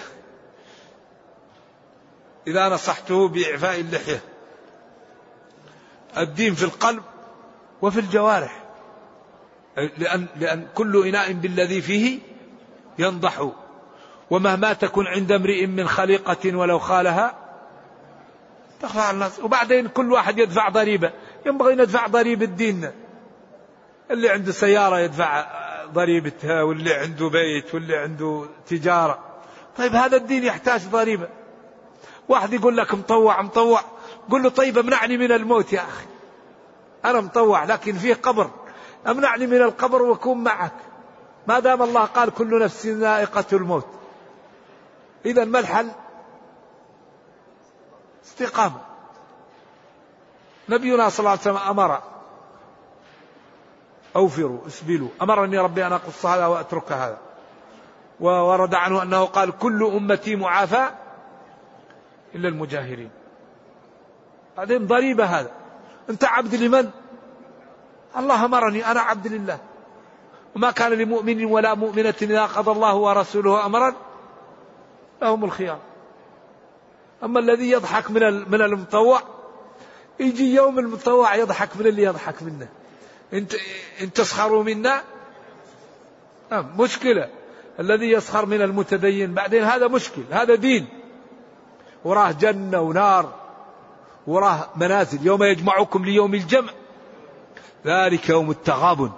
إذا 2.47 2.69
نصحته 2.69 3.27
بإعفاء 3.27 3.79
اللحية. 3.79 4.21
الدين 6.17 6.53
في 6.53 6.63
القلب 6.63 7.03
وفي 7.81 7.99
الجوارح. 7.99 8.63
لأن, 9.97 10.25
لأن 10.35 10.67
كل 10.75 11.07
إناء 11.07 11.31
بالذي 11.31 11.81
فيه 11.81 12.19
ينضح. 12.99 13.49
ومهما 14.29 14.73
تكن 14.73 15.07
عند 15.07 15.31
امرئ 15.31 15.65
من 15.65 15.87
خليقة 15.87 16.57
ولو 16.57 16.79
خالها 16.79 17.35
تخفى 18.81 18.99
على 18.99 19.13
الناس 19.13 19.39
وبعدين 19.39 19.87
كل 19.87 20.11
واحد 20.11 20.37
يدفع 20.37 20.69
ضريبة. 20.69 21.11
ينبغي 21.45 21.75
ندفع 21.75 22.07
ضريبة 22.07 22.45
ديننا. 22.45 23.02
اللي 24.11 24.29
عنده 24.29 24.51
سيارة 24.51 24.99
يدفع 24.99 25.45
ضريبتها 25.85 26.63
واللي 26.63 26.93
عنده 26.93 27.29
بيت 27.29 27.73
واللي 27.75 27.97
عنده 27.97 28.45
تجارة. 28.67 29.19
طيب 29.77 29.95
هذا 29.95 30.17
الدين 30.17 30.43
يحتاج 30.43 30.87
ضريبة. 30.87 31.27
واحد 32.29 32.53
يقول 32.53 32.77
لك 32.77 32.93
مطوع 32.93 33.41
مطوع. 33.41 33.81
قل 34.29 34.43
له 34.43 34.49
طيب 34.49 34.77
امنعني 34.77 35.17
من 35.17 35.31
الموت 35.31 35.73
يا 35.73 35.81
أخي. 35.81 36.05
أنا 37.05 37.21
مطوع 37.21 37.63
لكن 37.63 37.93
فيه 37.93 38.13
قبر. 38.13 38.49
امنعني 39.07 39.47
من 39.47 39.61
القبر 39.61 40.01
وأكون 40.01 40.43
معك. 40.43 40.73
ما 41.47 41.59
دام 41.59 41.83
الله 41.83 42.05
قال 42.05 42.29
كل 42.29 42.63
نفس 42.63 42.85
ذائقة 42.85 43.45
الموت. 43.53 43.87
إذا 45.25 45.45
ما 45.45 45.59
الحل؟ 45.59 45.91
استقامة. 48.25 48.81
نبينا 50.69 51.09
صلى 51.09 51.19
الله 51.19 51.29
عليه 51.31 51.41
وسلم 51.41 51.57
أمر 51.57 52.12
أوفروا 54.15 54.67
اسبلوا. 54.67 55.09
أمرني 55.21 55.59
ربي 55.59 55.87
أن 55.87 55.93
أقص 55.93 56.25
هذا 56.25 56.45
وأترك 56.45 56.91
هذا. 56.91 57.17
وورد 58.19 58.75
عنه 58.75 59.03
أنه 59.03 59.25
قال 59.25 59.57
كل 59.57 59.83
أمتي 59.83 60.35
معافى 60.35 60.89
إلا 62.35 62.47
المجاهرين. 62.49 63.09
بعدين 64.57 64.87
ضريبة 64.87 65.25
هذا. 65.25 65.51
أنت 66.09 66.23
عبد 66.23 66.55
لمن؟ 66.55 66.89
الله 68.17 68.45
أمرني 68.45 68.91
أنا 68.91 69.01
عبد 69.01 69.27
لله. 69.27 69.59
وما 70.55 70.71
كان 70.71 70.91
لمؤمن 70.91 71.45
ولا 71.45 71.73
مؤمنة 71.73 72.13
إذا 72.21 72.45
قضى 72.45 72.71
الله 72.71 72.95
ورسوله 72.95 73.65
أمرا 73.65 73.93
لهم 75.21 75.43
الخيار. 75.43 75.79
أما 77.23 77.39
الذي 77.39 77.71
يضحك 77.71 78.11
من 78.11 78.51
من 78.51 78.61
المطوع 78.61 79.21
يجي 80.19 80.55
يوم 80.55 80.79
المطوع 80.79 81.35
يضحك 81.35 81.77
من 81.77 81.87
اللي 81.87 82.03
يضحك 82.03 82.43
منه. 82.43 82.67
انت 83.33 83.53
إن 84.01 84.13
تسخروا 84.13 84.63
منا؟ 84.63 85.01
مشكلة. 86.51 87.29
الذي 87.79 88.11
يسخر 88.11 88.45
من 88.45 88.61
المتدين 88.61 89.33
بعدين 89.33 89.63
هذا 89.63 89.87
مشكل 89.87 90.21
هذا 90.31 90.55
دين. 90.55 90.87
وراه 92.05 92.31
جنة 92.31 92.81
ونار 92.81 93.33
وراه 94.27 94.69
منازل. 94.75 95.25
يوم 95.27 95.43
يجمعكم 95.43 96.05
ليوم 96.05 96.33
الجمع 96.33 96.71
ذلك 97.85 98.29
يوم 98.29 98.51
التغابن. 98.51 99.11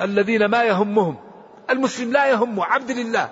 الذين 0.00 0.44
ما 0.44 0.64
يهمهم 0.64 1.16
المسلم 1.70 2.12
لا 2.12 2.26
يهمه 2.26 2.64
عبد 2.64 2.90
لله. 2.90 3.30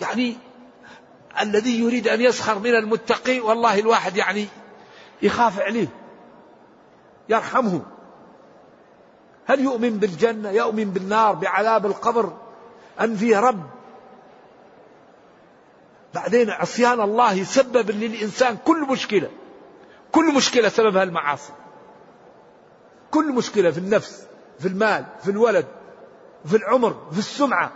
يعني 0.00 0.36
الذي 1.40 1.80
يريد 1.80 2.08
أن 2.08 2.20
يسخر 2.20 2.58
من 2.58 2.74
المتقي 2.74 3.40
والله 3.40 3.78
الواحد 3.78 4.16
يعني 4.16 4.46
يخاف 5.22 5.60
عليه. 5.60 5.88
يرحمه. 7.28 7.80
هل 9.46 9.60
يؤمن 9.60 9.98
بالجنة؟ 9.98 10.50
يؤمن 10.50 10.90
بالنار 10.90 11.34
بعذاب 11.34 11.86
القبر 11.86 12.32
أن 13.00 13.16
فيه 13.16 13.40
رب؟ 13.40 13.66
بعدين 16.14 16.50
عصيان 16.50 17.00
الله 17.00 17.32
يسبب 17.32 17.90
للإنسان 17.90 18.56
كل 18.64 18.86
مشكلة. 18.88 19.30
كل 20.12 20.34
مشكلة 20.34 20.68
سببها 20.68 21.02
المعاصي. 21.02 21.52
كل 23.10 23.32
مشكلة 23.32 23.70
في 23.70 23.78
النفس 23.78 24.26
في 24.58 24.68
المال 24.68 25.04
في 25.22 25.30
الولد 25.30 25.66
في 26.44 26.56
العمر 26.56 27.06
في 27.12 27.18
السمعة. 27.18 27.72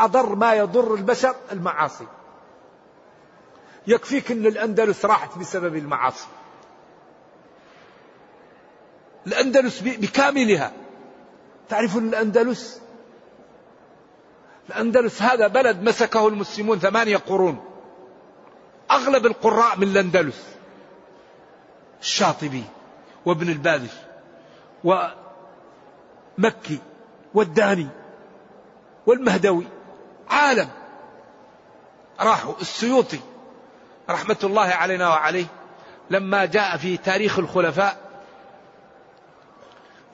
أضر 0.00 0.34
ما 0.34 0.54
يضر 0.54 0.94
البشر 0.94 1.34
المعاصي. 1.52 2.06
يكفيك 3.86 4.30
أن 4.32 4.46
الأندلس 4.46 5.04
راحت 5.04 5.38
بسبب 5.38 5.76
المعاصي. 5.76 6.26
الأندلس 9.28 9.80
بكاملها. 9.80 10.72
تعرفون 11.68 12.08
الأندلس؟ 12.08 12.80
الأندلس 14.68 15.22
هذا 15.22 15.46
بلد 15.46 15.82
مسكه 15.82 16.28
المسلمون 16.28 16.78
ثمانية 16.78 17.16
قرون. 17.16 17.64
أغلب 18.90 19.26
القراء 19.26 19.78
من 19.78 19.82
الأندلس. 19.82 20.46
الشاطبي 22.00 22.64
وابن 23.26 23.48
البادش 23.48 23.90
ومكي 24.84 26.78
والداني 27.34 27.88
والمهدوي. 29.06 29.66
عالم. 30.30 30.68
راحوا 32.20 32.54
السيوطي 32.60 33.20
رحمة 34.10 34.36
الله 34.44 34.66
علينا 34.66 35.08
وعليه 35.08 35.46
لما 36.10 36.44
جاء 36.44 36.76
في 36.76 36.96
تاريخ 36.96 37.38
الخلفاء 37.38 38.07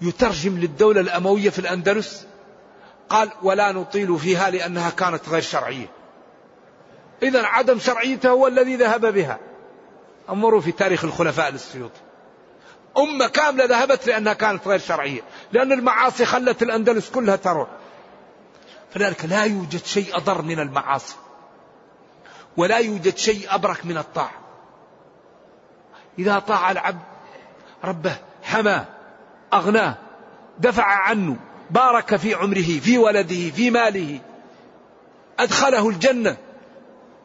يترجم 0.01 0.59
للدولة 0.59 1.01
الأموية 1.01 1.51
في 1.51 1.59
الأندلس. 1.59 2.27
قال 3.09 3.31
ولا 3.43 3.73
نطيل 3.73 4.19
فيها 4.19 4.51
لأنها 4.51 4.91
كانت 4.91 5.29
غير 5.29 5.43
شرعية. 5.43 5.87
إذا 7.23 7.47
عدم 7.47 7.79
شرعيتها 7.79 8.31
هو 8.31 8.47
الذي 8.47 8.77
ذهب 8.77 9.07
بها. 9.07 9.39
انظروا 10.31 10.61
في 10.61 10.73
تاريخ 10.73 11.05
الخلفاء 11.05 11.51
للسيوطي. 11.51 12.01
أمة 12.99 13.29
كاملة 13.29 13.65
ذهبت 13.65 14.07
لأنها 14.07 14.33
كانت 14.33 14.69
غير 14.69 14.79
شرعية. 14.79 15.21
لأن 15.53 15.73
المعاصي 15.73 16.25
خلت 16.25 16.63
الأندلس 16.63 17.11
كلها 17.11 17.37
تروح. 17.37 17.69
فلذلك 18.91 19.25
لا 19.25 19.45
يوجد 19.45 19.85
شيء 19.85 20.17
أضر 20.17 20.43
من 20.43 20.61
المعاصي. 20.61 21.17
ولا 22.57 22.79
يوجد 22.79 23.17
شيء 23.17 23.55
أبرك 23.55 23.87
من 23.87 23.99
الطاعة. 23.99 24.41
إذا 26.19 26.39
طاع 26.39 26.71
العبد 26.71 27.03
ربه 27.85 28.17
حماه. 28.43 28.94
أغناه 29.55 29.95
دفع 30.59 30.85
عنه 30.85 31.37
بارك 31.71 32.17
في 32.17 32.35
عمره 32.35 32.81
في 32.81 32.99
ولده 32.99 33.51
في 33.51 33.71
ماله 33.71 34.21
أدخله 35.39 35.89
الجنة 35.89 36.37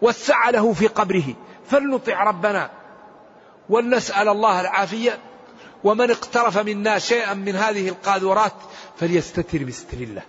وسع 0.02 0.50
له 0.50 0.74
في 0.74 0.88
قبره. 0.88 1.36
فلنطع 1.70 2.24
ربنا 2.24 2.70
ولنسأل 3.70 4.28
الله 4.28 4.62
العافية 4.62 5.20
ومن 5.84 6.12
اقترف 6.12 6.58
منا 6.58 7.00
شيئا 7.00 7.34
من 7.34 7.56
هذه 7.56 7.90
القاذورات 7.90 8.54
فليستتر 9.00 9.64
بستر 9.64 9.98
الله. 9.98 10.24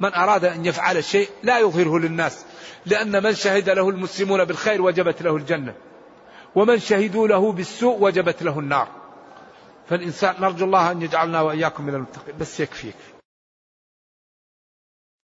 من 0.00 0.14
أراد 0.14 0.44
أن 0.44 0.66
يفعل 0.66 1.04
شيء 1.04 1.28
لا 1.42 1.58
يظهره 1.58 1.98
للناس 1.98 2.44
لأن 2.86 3.22
من 3.22 3.34
شهد 3.34 3.70
له 3.70 3.88
المسلمون 3.88 4.44
بالخير 4.44 4.82
وجبت 4.82 5.22
له 5.22 5.36
الجنة 5.36 5.74
ومن 6.54 6.78
شهدوا 6.78 7.28
له 7.28 7.52
بالسوء 7.52 7.98
وجبت 8.00 8.42
له 8.42 8.58
النار. 8.58 8.99
فالإنسان 9.90 10.34
نرجو 10.40 10.64
الله 10.64 10.90
أن 10.90 11.02
يجعلنا 11.02 11.40
وإياكم 11.40 11.84
من 11.84 11.94
المتقين. 11.94 12.34
بس 12.40 12.60
يكفيك. 12.60 12.94